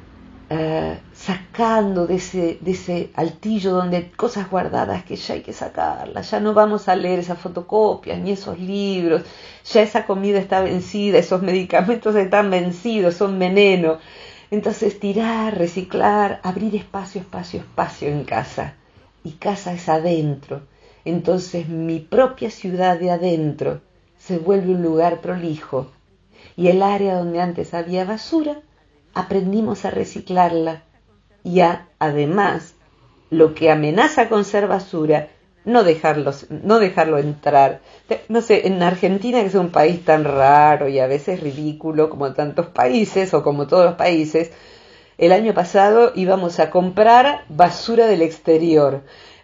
eh, 0.50 1.00
sacando 1.14 2.06
de 2.06 2.16
ese, 2.16 2.60
de 2.62 2.72
ese 2.72 3.10
altillo 3.16 3.72
donde 3.72 3.98
hay 3.98 4.04
cosas 4.16 4.50
guardadas 4.52 5.04
que 5.04 5.16
ya 5.16 5.34
hay 5.34 5.42
que 5.42 5.54
sacarlas, 5.54 6.30
ya 6.30 6.40
no 6.40 6.54
vamos 6.54 6.88
a 6.88 6.96
leer 6.96 7.20
esas 7.20 7.40
fotocopias 7.40 8.20
ni 8.20 8.32
esos 8.32 8.60
libros, 8.60 9.24
ya 9.66 9.82
esa 9.82 10.06
comida 10.06 10.38
está 10.40 10.62
vencida, 10.62 11.18
esos 11.18 11.42
medicamentos 11.42 12.16
están 12.16 12.52
vencidos, 12.52 13.16
son 13.16 13.40
veneno. 13.40 13.98
Entonces 14.52 15.00
tirar, 15.00 15.58
reciclar, 15.58 16.40
abrir 16.44 16.76
espacio, 16.76 17.22
espacio, 17.22 17.62
espacio 17.62 18.10
en 18.10 18.24
casa. 18.24 18.76
Y 19.24 19.32
casa 19.34 19.74
es 19.74 19.90
adentro. 19.90 20.62
Entonces 21.06 21.68
mi 21.68 22.00
propia 22.00 22.50
ciudad 22.50 23.00
de 23.00 23.12
adentro 23.12 23.82
se 24.18 24.38
vuelve 24.38 24.74
un 24.74 24.84
lugar 24.84 25.22
prolijo. 25.22 25.92
Y 26.56 26.68
el 26.68 26.84
área 26.84 27.18
donde 27.18 27.42
antes 27.42 27.74
había 27.74 28.06
basura 28.06 28.62
aprendimos 29.14 29.86
a 29.86 29.92
reciclarla 29.92 30.84
y 31.44 31.60
a, 31.60 31.88
además, 32.00 32.76
lo 33.30 33.54
que 33.54 33.72
amenaza 33.72 34.30
con 34.30 34.46
ser 34.46 34.68
basura, 34.68 35.30
no, 35.66 35.84
dejarlos, 35.84 36.48
no 36.50 36.80
dejarlo 36.80 37.18
entrar. 37.18 37.82
No 38.30 38.42
sé, 38.42 38.68
en 38.68 38.82
Argentina, 38.84 39.42
que 39.42 39.48
es 39.48 39.56
un 39.56 39.70
país 39.70 40.04
tan 40.04 40.24
raro 40.24 40.88
y 40.88 41.00
a 41.00 41.08
veces 41.08 41.42
ridículo 41.42 42.10
como 42.10 42.34
tantos 42.34 42.68
países 42.68 43.34
o 43.34 43.44
como 43.44 43.68
todos 43.68 43.86
los 43.86 43.96
países, 43.96 44.52
el 45.26 45.32
año 45.32 45.54
pasado 45.54 46.12
íbamos 46.16 46.60
a 46.60 46.70
comprar 46.70 47.46
basura 47.50 48.08
del 48.08 48.22
exterior 48.22 49.02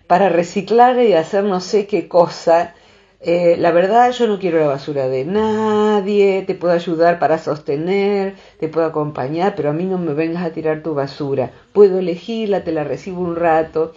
para 0.07 0.29
reciclar 0.29 0.99
y 1.01 1.13
hacer 1.13 1.43
no 1.43 1.59
sé 1.59 1.87
qué 1.87 2.07
cosa 2.07 2.73
eh, 3.21 3.57
la 3.57 3.71
verdad 3.71 4.11
yo 4.11 4.27
no 4.27 4.39
quiero 4.39 4.61
la 4.61 4.67
basura 4.67 5.09
de 5.09 5.25
nadie, 5.25 6.43
te 6.47 6.55
puedo 6.55 6.73
ayudar 6.73 7.19
para 7.19 7.37
sostener, 7.37 8.35
te 8.59 8.69
puedo 8.69 8.87
acompañar, 8.87 9.55
pero 9.55 9.69
a 9.71 9.73
mí 9.73 9.83
no 9.83 9.97
me 9.97 10.13
vengas 10.13 10.45
a 10.45 10.51
tirar 10.51 10.83
tu 10.83 10.93
basura. 10.93 11.51
Puedo 11.73 11.99
elegirla, 11.99 12.63
te 12.63 12.71
la 12.71 12.85
recibo 12.85 13.21
un 13.21 13.35
rato, 13.35 13.93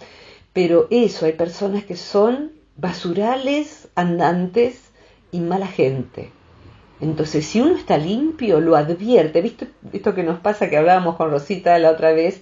pero 0.51 0.87
eso, 0.91 1.25
hay 1.25 1.33
personas 1.33 1.85
que 1.85 1.95
son 1.95 2.51
basurales, 2.75 3.87
andantes 3.95 4.91
y 5.31 5.39
mala 5.39 5.67
gente. 5.67 6.31
Entonces, 7.03 7.45
si 7.45 7.59
uno 7.59 7.75
está 7.75 7.97
limpio, 7.97 8.61
lo 8.61 8.77
advierte. 8.77 9.41
¿Viste 9.41 9.67
esto 9.91 10.15
que 10.15 10.23
nos 10.23 10.39
pasa 10.39 10.69
que 10.69 10.77
hablábamos 10.77 11.17
con 11.17 11.31
Rosita 11.31 11.77
la 11.77 11.91
otra 11.91 12.13
vez? 12.13 12.41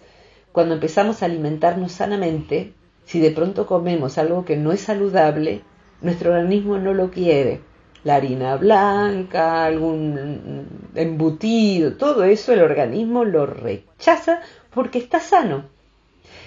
Cuando 0.51 0.75
empezamos 0.75 1.21
a 1.21 1.25
alimentarnos 1.25 1.91
sanamente, 1.91 2.73
si 3.05 3.19
de 3.19 3.31
pronto 3.31 3.65
comemos 3.65 4.19
algo 4.19 4.45
que 4.45 4.57
no 4.57 4.71
es 4.71 4.81
saludable, 4.81 5.63
nuestro 6.01 6.31
organismo 6.31 6.77
no 6.77 6.93
lo 6.93 7.09
quiere. 7.09 7.61
La 8.03 8.15
harina 8.15 8.55
blanca, 8.55 9.65
algún 9.65 10.67
embutido, 10.93 11.93
todo 11.93 12.23
eso 12.23 12.53
el 12.53 12.61
organismo 12.61 13.25
lo 13.25 13.47
rechaza 13.47 14.41
porque 14.71 14.99
está 14.99 15.19
sano. 15.19 15.63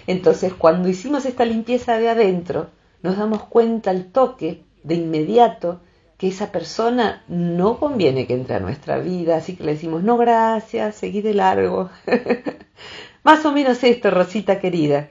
Entonces, 0.07 0.53
cuando 0.53 0.89
hicimos 0.89 1.27
esta 1.27 1.45
limpieza 1.45 1.99
de 1.99 2.11
adentro, 2.11 2.69
nos 3.03 3.17
damos 3.17 3.43
cuenta 3.43 3.91
al 3.91 4.05
toque, 4.07 4.62
de 4.85 4.95
inmediato, 4.95 5.81
que 6.25 6.29
esa 6.29 6.51
persona 6.51 7.22
no 7.29 7.79
conviene 7.79 8.27
que 8.27 8.33
entre 8.33 8.57
a 8.57 8.59
nuestra 8.59 8.97
vida, 8.97 9.37
así 9.37 9.57
que 9.57 9.64
le 9.64 9.72
decimos, 9.72 10.03
no 10.03 10.16
gracias, 10.16 10.95
seguí 10.95 11.20
de 11.20 11.35
largo. 11.35 11.91
Más 13.25 13.45
o 13.45 13.53
menos 13.53 13.85
esto, 13.85 14.11
Rosita 14.11 14.59
querida. 14.59 15.09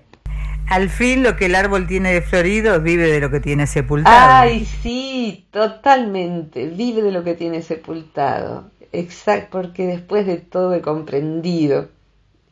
Al 0.67 0.89
fin 0.89 1.21
lo 1.21 1.35
que 1.35 1.45
el 1.45 1.53
árbol 1.53 1.85
tiene 1.85 2.13
de 2.13 2.23
florido 2.23 2.81
vive 2.81 3.11
de 3.11 3.19
lo 3.19 3.29
que 3.29 3.39
tiene 3.39 3.67
sepultado. 3.67 4.41
Ay, 4.41 4.65
sí, 4.65 5.45
totalmente, 5.51 6.65
vive 6.65 7.03
de 7.03 7.11
lo 7.11 7.23
que 7.23 7.35
tiene 7.35 7.61
sepultado. 7.61 8.71
Exacto, 8.91 9.49
porque 9.51 9.85
después 9.85 10.25
de 10.25 10.37
todo 10.37 10.73
he 10.73 10.81
comprendido. 10.81 11.89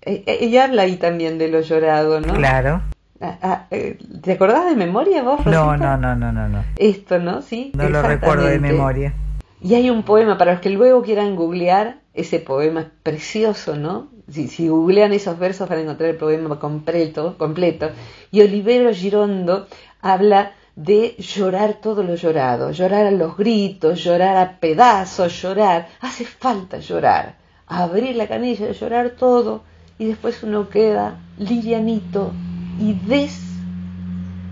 Ella 0.04 0.66
habla 0.66 0.84
ahí 0.84 0.98
también 0.98 1.40
de 1.40 1.48
lo 1.48 1.62
llorado, 1.62 2.22
¿no? 2.22 2.36
Claro. 2.36 2.84
Ah, 3.22 3.38
ah, 3.42 3.68
eh, 3.70 4.00
¿Te 4.22 4.32
acordás 4.34 4.66
de 4.66 4.76
memoria 4.76 5.22
vos, 5.22 5.44
Rosita? 5.46 5.52
No, 5.52 5.78
no, 5.78 6.16
no, 6.16 6.32
no, 6.32 6.50
no. 6.50 6.66
Esto, 6.78 7.20
¿no? 7.20 7.44
Sí. 7.44 7.72
No 7.76 7.88
lo 7.88 8.02
recuerdo 8.02 8.48
de 8.48 8.60
memoria. 8.60 9.14
Y 9.62 9.76
hay 9.76 9.92
un 9.92 10.02
poema, 10.02 10.40
para 10.40 10.54
los 10.54 10.62
que 10.62 10.72
luego 10.72 11.04
quieran 11.04 11.36
googlear, 11.36 12.00
ese 12.16 12.40
poema 12.40 12.82
es 12.82 12.88
precioso, 13.04 13.76
¿no? 13.76 14.08
Si, 14.28 14.68
googlean 14.68 15.14
esos 15.14 15.38
versos 15.38 15.70
van 15.70 15.80
a 15.80 15.82
encontrar 15.82 16.10
el 16.10 16.16
poema 16.16 16.60
completo, 16.60 17.38
completo. 17.38 17.92
Y 18.32 18.42
Olivero 18.42 18.92
Girondo 18.92 19.68
habla 20.02 20.54
de 20.76 21.16
llorar 21.20 21.76
todo 21.76 22.02
lo 22.02 22.16
llorado, 22.16 22.72
llorar 22.72 23.06
a 23.06 23.12
los 23.12 23.38
gritos, 23.38 24.04
llorar 24.04 24.38
a 24.38 24.60
pedazos, 24.60 25.40
llorar. 25.42 25.90
Hace 26.00 26.26
falta 26.26 26.80
llorar, 26.80 27.36
abrir 27.68 28.16
la 28.16 28.28
canilla, 28.28 28.72
llorar 28.72 29.12
todo 29.12 29.64
y 30.00 30.06
después 30.06 30.42
uno 30.42 30.70
queda 30.70 31.20
livianito 31.38 32.32
y 32.80 32.94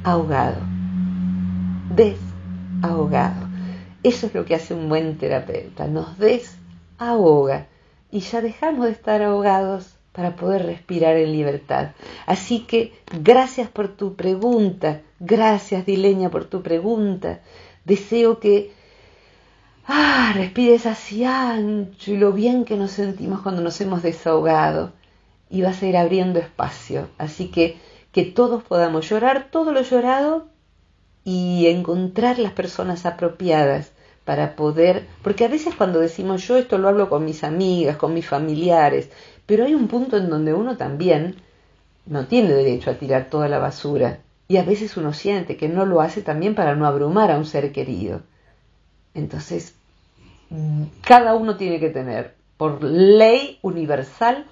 desahogado. 0.01 0.61
Desahogado. 1.95 3.49
Eso 4.03 4.27
es 4.27 4.33
lo 4.33 4.45
que 4.45 4.55
hace 4.55 4.73
un 4.73 4.87
buen 4.87 5.17
terapeuta, 5.17 5.87
nos 5.87 6.17
desahoga 6.17 7.67
y 8.11 8.21
ya 8.21 8.41
dejamos 8.41 8.85
de 8.85 8.91
estar 8.91 9.21
ahogados 9.21 9.95
para 10.13 10.35
poder 10.35 10.65
respirar 10.65 11.17
en 11.17 11.31
libertad. 11.31 11.91
Así 12.25 12.61
que 12.61 12.93
gracias 13.21 13.69
por 13.69 13.89
tu 13.89 14.15
pregunta, 14.15 15.01
gracias 15.19 15.85
Dileña 15.85 16.29
por 16.29 16.45
tu 16.45 16.61
pregunta. 16.61 17.39
Deseo 17.85 18.39
que 18.39 18.71
ah, 19.85 20.31
respires 20.33 20.85
así 20.85 21.25
ancho 21.25 22.11
y 22.11 22.17
lo 22.17 22.31
bien 22.31 22.65
que 22.65 22.77
nos 22.77 22.91
sentimos 22.91 23.41
cuando 23.41 23.61
nos 23.61 23.79
hemos 23.81 24.01
desahogado 24.01 24.93
y 25.49 25.61
vas 25.61 25.81
a 25.81 25.87
ir 25.87 25.97
abriendo 25.97 26.39
espacio. 26.39 27.09
Así 27.17 27.49
que 27.49 27.77
que 28.11 28.25
todos 28.25 28.63
podamos 28.63 29.09
llorar 29.09 29.49
todo 29.51 29.71
lo 29.71 29.81
llorado 29.81 30.47
y 31.23 31.67
encontrar 31.67 32.39
las 32.39 32.53
personas 32.53 33.05
apropiadas 33.05 33.91
para 34.25 34.55
poder, 34.55 35.07
porque 35.23 35.45
a 35.45 35.47
veces 35.47 35.75
cuando 35.75 35.99
decimos 35.99 36.47
yo 36.47 36.57
esto 36.57 36.77
lo 36.77 36.87
hablo 36.87 37.09
con 37.09 37.25
mis 37.25 37.43
amigas, 37.43 37.97
con 37.97 38.13
mis 38.13 38.27
familiares, 38.27 39.09
pero 39.45 39.65
hay 39.65 39.73
un 39.73 39.87
punto 39.87 40.17
en 40.17 40.29
donde 40.29 40.53
uno 40.53 40.77
también 40.77 41.35
no 42.05 42.25
tiene 42.25 42.53
derecho 42.53 42.91
a 42.91 42.95
tirar 42.95 43.29
toda 43.29 43.47
la 43.47 43.59
basura 43.59 44.19
y 44.47 44.57
a 44.57 44.63
veces 44.63 44.97
uno 44.97 45.13
siente 45.13 45.57
que 45.57 45.69
no 45.69 45.85
lo 45.85 46.01
hace 46.01 46.21
también 46.21 46.55
para 46.55 46.75
no 46.75 46.87
abrumar 46.87 47.31
a 47.31 47.37
un 47.37 47.45
ser 47.45 47.71
querido. 47.71 48.21
Entonces, 49.13 49.75
cada 51.05 51.35
uno 51.35 51.57
tiene 51.57 51.79
que 51.79 51.89
tener 51.89 52.35
por 52.57 52.83
ley 52.83 53.59
universal 53.61 54.45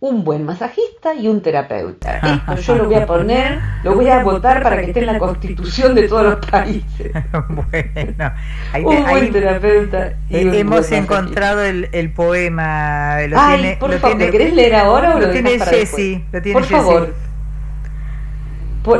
un 0.00 0.22
buen 0.22 0.44
masajista 0.44 1.12
y 1.14 1.26
un 1.26 1.42
terapeuta. 1.42 2.18
Esto 2.18 2.54
yo 2.56 2.74
lo 2.76 2.84
voy 2.84 2.94
a 2.94 3.06
poner, 3.06 3.58
lo 3.82 3.96
voy 3.96 4.08
a 4.08 4.22
votar 4.22 4.62
para 4.62 4.76
que 4.80 4.86
esté 4.86 5.00
en 5.00 5.06
la 5.06 5.18
constitución 5.18 5.94
de 5.96 6.06
todos 6.06 6.22
los 6.22 6.46
países. 6.46 7.12
bueno, 7.48 8.32
un 8.84 9.06
buen 9.10 9.32
terapeuta. 9.32 10.12
Y 10.28 10.36
eh, 10.36 10.60
hemos 10.60 10.92
encontrado 10.92 11.64
el, 11.64 11.88
el, 11.90 12.12
poema. 12.12 13.20
Lo 13.26 13.40
Ay, 13.40 13.60
tiene, 13.60 13.76
por 13.76 13.90
lo 13.90 13.98
favor, 13.98 14.18
tiene, 14.18 14.30
querés 14.30 14.54
leer 14.54 14.76
ahora 14.76 15.16
o 15.16 15.18
lo, 15.18 15.26
lo 15.26 15.32
tiene 15.32 15.58
Jessy? 15.58 16.24
Lo 16.30 16.42
tiene 16.42 16.60
por 16.60 16.68
favor. 16.68 17.14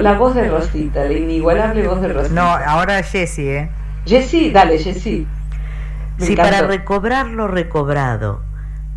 la 0.02 0.18
voz 0.18 0.34
de 0.34 0.48
Rosita, 0.48 1.04
la 1.04 1.12
inigualable 1.12 1.86
voz 1.86 2.00
de 2.00 2.08
Rosita. 2.08 2.34
No, 2.34 2.42
ahora 2.42 3.00
Jessy, 3.04 3.48
¿eh? 3.48 3.70
Jessy, 4.04 4.50
dale, 4.50 4.78
Jessy. 4.78 5.28
Si 6.18 6.34
para 6.34 6.62
recobrar 6.62 7.28
lo 7.28 7.46
recobrado 7.46 8.47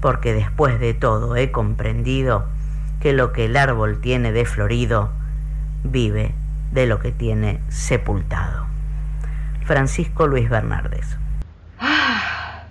porque 0.00 0.32
después 0.32 0.78
de 0.80 0.94
todo 0.94 1.36
he 1.36 1.50
comprendido 1.50 2.46
que 3.00 3.12
lo 3.12 3.32
que 3.32 3.46
el 3.46 3.56
árbol 3.56 4.00
tiene 4.00 4.32
de 4.32 4.44
florido 4.44 5.10
vive 5.84 6.34
de 6.72 6.86
lo 6.86 6.98
que 6.98 7.12
tiene 7.12 7.60
sepultado. 7.68 8.66
Francisco 9.64 10.26
Luis 10.26 10.48
Bernardes. 10.48 11.16
Ah, 11.78 12.64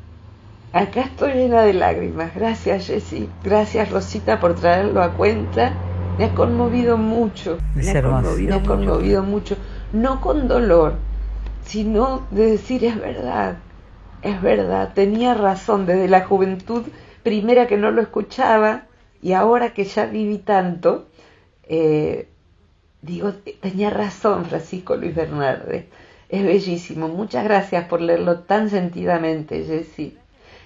acá 0.73 1.01
estoy 1.01 1.33
llena 1.33 1.61
de 1.61 1.73
lágrimas. 1.73 2.33
Gracias, 2.35 2.87
Jessy. 2.87 3.29
Gracias, 3.43 3.91
Rosita, 3.91 4.39
por 4.39 4.55
traerlo 4.55 5.01
a 5.01 5.13
cuenta. 5.13 5.73
me 6.17 6.25
ha 6.25 6.33
conmovido 6.33 6.97
mucho, 6.97 7.59
me 7.75 7.89
ha 7.89 8.01
conmovido, 8.01 8.49
me 8.49 8.55
ha 8.55 8.63
conmovido 8.63 9.23
mucho, 9.23 9.55
no 9.93 10.19
con 10.19 10.47
dolor, 10.47 10.95
sino 11.63 12.23
de 12.31 12.51
decir 12.51 12.83
es 12.85 12.99
verdad, 12.99 13.57
es 14.23 14.41
verdad, 14.41 14.93
tenía 14.95 15.35
razón 15.35 15.85
desde 15.85 16.07
la 16.07 16.21
juventud 16.21 16.83
primera 17.27 17.67
que 17.67 17.75
no 17.75 17.91
lo 17.91 18.01
escuchaba 18.01 18.87
y 19.21 19.33
ahora 19.33 19.73
que 19.73 19.83
ya 19.83 20.05
viví 20.05 20.37
tanto, 20.37 21.09
eh, 21.63 22.29
digo, 23.01 23.33
tenía 23.59 23.89
razón 23.89 24.45
Francisco 24.45 24.95
Luis 24.95 25.13
Bernardes, 25.13 25.87
es 26.29 26.43
bellísimo, 26.45 27.09
muchas 27.09 27.43
gracias 27.43 27.89
por 27.89 27.99
leerlo 27.99 28.39
tan 28.39 28.69
sentidamente, 28.69 29.65
Jessy. 29.65 30.17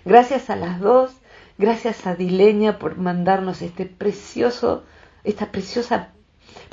Gracias 0.05 0.51
a 0.51 0.55
las 0.55 0.79
dos, 0.79 1.11
gracias 1.57 2.05
a 2.05 2.13
Dileña 2.13 2.77
por 2.77 2.95
mandarnos 2.95 3.63
este 3.63 3.87
precioso, 3.87 4.83
esta 5.23 5.51
preciosa 5.51 6.09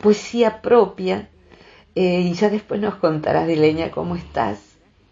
poesía 0.03 0.61
propia. 0.61 1.30
Eh, 1.95 2.20
y 2.20 2.34
ya 2.34 2.51
después 2.51 2.78
nos 2.78 2.97
contarás, 2.97 3.49
Dileña, 3.49 3.91
cómo 3.91 4.16
estás. 4.16 4.59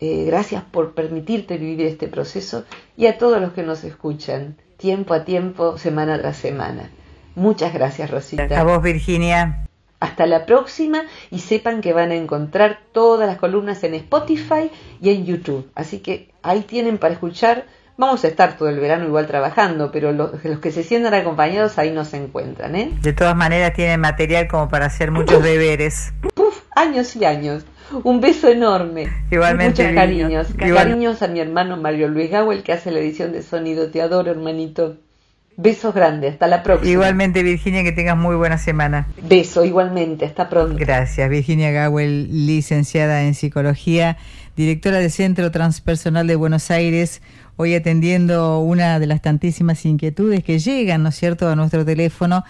Eh, 0.00 0.24
gracias 0.26 0.62
por 0.62 0.92
permitirte 0.92 1.56
vivir 1.56 1.86
este 1.86 2.08
proceso 2.08 2.66
y 2.98 3.06
a 3.06 3.16
todos 3.16 3.40
los 3.40 3.54
que 3.54 3.62
nos 3.62 3.82
escuchan, 3.82 4.56
tiempo 4.76 5.14
a 5.14 5.24
tiempo, 5.24 5.78
semana 5.78 6.18
tras 6.18 6.36
semana. 6.36 6.90
Muchas 7.34 7.72
gracias, 7.72 8.10
Rosita. 8.10 8.48
A 8.58 8.64
vos, 8.64 8.82
Virginia. 8.82 9.66
Hasta 10.00 10.26
la 10.26 10.46
próxima 10.46 11.02
y 11.30 11.38
sepan 11.38 11.80
que 11.80 11.92
van 11.92 12.10
a 12.10 12.14
encontrar 12.14 12.80
todas 12.92 13.26
las 13.28 13.38
columnas 13.38 13.82
en 13.84 13.94
Spotify 13.94 14.70
y 15.00 15.10
en 15.10 15.24
YouTube. 15.24 15.70
Así 15.74 16.00
que 16.00 16.30
ahí 16.42 16.60
tienen 16.62 16.98
para 16.98 17.14
escuchar 17.14 17.64
Vamos 17.98 18.24
a 18.24 18.28
estar 18.28 18.58
todo 18.58 18.68
el 18.68 18.78
verano 18.78 19.06
igual 19.06 19.26
trabajando, 19.26 19.90
pero 19.90 20.12
los, 20.12 20.32
que 20.60 20.70
se 20.70 20.82
sientan 20.82 21.14
acompañados 21.14 21.78
ahí 21.78 21.92
no 21.92 22.04
se 22.04 22.18
encuentran, 22.18 22.76
¿eh? 22.76 22.92
De 23.00 23.14
todas 23.14 23.34
maneras 23.34 23.72
tienen 23.72 24.00
material 24.00 24.48
como 24.48 24.68
para 24.68 24.86
hacer 24.86 25.10
muchos 25.10 25.42
deberes. 25.42 26.12
Puf, 26.34 26.60
años 26.74 27.16
y 27.16 27.24
años. 27.24 27.64
Un 28.02 28.20
beso 28.20 28.48
enorme. 28.48 29.08
Igualmente. 29.30 29.82
Muchos 29.82 29.94
cariños. 29.94 30.46
Cariños 30.56 31.22
a 31.22 31.28
mi 31.28 31.40
hermano 31.40 31.76
Mario 31.76 32.08
Luis 32.08 32.30
el 32.32 32.62
que 32.62 32.72
hace 32.72 32.90
la 32.90 33.00
edición 33.00 33.32
de 33.32 33.42
sonido. 33.42 33.90
Te 33.90 34.02
adoro, 34.02 34.30
hermanito. 34.30 34.96
Besos 35.56 35.94
grandes. 35.94 36.34
Hasta 36.34 36.46
la 36.48 36.62
próxima. 36.62 36.90
Igualmente, 36.90 37.42
Virginia, 37.42 37.82
que 37.82 37.92
tengas 37.92 38.16
muy 38.16 38.36
buena 38.36 38.58
semana. 38.58 39.08
Beso, 39.22 39.64
igualmente. 39.64 40.26
Hasta 40.26 40.48
pronto. 40.48 40.76
Gracias. 40.78 41.30
Virginia 41.30 41.70
Gawel, 41.70 42.46
licenciada 42.46 43.22
en 43.22 43.34
psicología, 43.34 44.18
directora 44.56 44.98
del 44.98 45.10
Centro 45.10 45.50
Transpersonal 45.50 46.26
de 46.26 46.36
Buenos 46.36 46.70
Aires 46.70 47.22
hoy 47.56 47.74
atendiendo 47.74 48.60
una 48.60 48.98
de 48.98 49.06
las 49.06 49.22
tantísimas 49.22 49.84
inquietudes 49.84 50.44
que 50.44 50.58
llegan, 50.58 51.02
¿no 51.02 51.08
es 51.08 51.16
cierto?, 51.16 51.48
a 51.48 51.56
nuestro 51.56 51.84
teléfono 51.84 52.44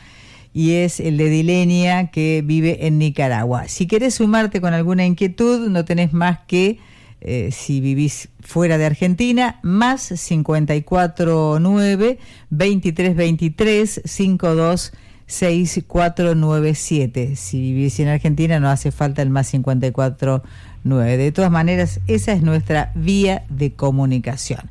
y 0.56 0.72
es 0.76 1.00
el 1.00 1.18
de 1.18 1.28
Dilenia 1.28 2.10
que 2.10 2.42
vive 2.42 2.86
en 2.86 2.96
Nicaragua. 2.96 3.68
Si 3.68 3.86
querés 3.86 4.14
sumarte 4.14 4.62
con 4.62 4.72
alguna 4.72 5.04
inquietud, 5.04 5.68
no 5.68 5.84
tenés 5.84 6.14
más 6.14 6.38
que, 6.46 6.78
eh, 7.20 7.50
si 7.52 7.82
vivís 7.82 8.30
fuera 8.40 8.78
de 8.78 8.86
Argentina, 8.86 9.60
más 9.62 10.08
549 10.08 12.18
2323 12.48 14.00
52 14.02 14.94
6497. 15.26 17.36
Si 17.36 17.60
vivís 17.60 18.00
en 18.00 18.08
Argentina 18.08 18.58
no 18.58 18.70
hace 18.70 18.92
falta 18.92 19.20
el 19.20 19.28
más 19.28 19.50
549. 19.50 21.18
De 21.18 21.32
todas 21.32 21.50
maneras, 21.50 22.00
esa 22.06 22.32
es 22.32 22.40
nuestra 22.40 22.92
vía 22.94 23.44
de 23.50 23.74
comunicación. 23.74 24.70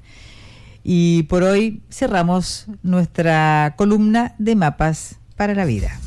Y 0.83 1.27
por 1.29 1.43
hoy 1.43 1.83
cerramos 1.91 2.65
nuestra 2.81 3.75
columna 3.77 4.33
de 4.39 4.55
mapas 4.55 5.19
para 5.35 5.53
la 5.53 5.65
vida. 5.65 5.99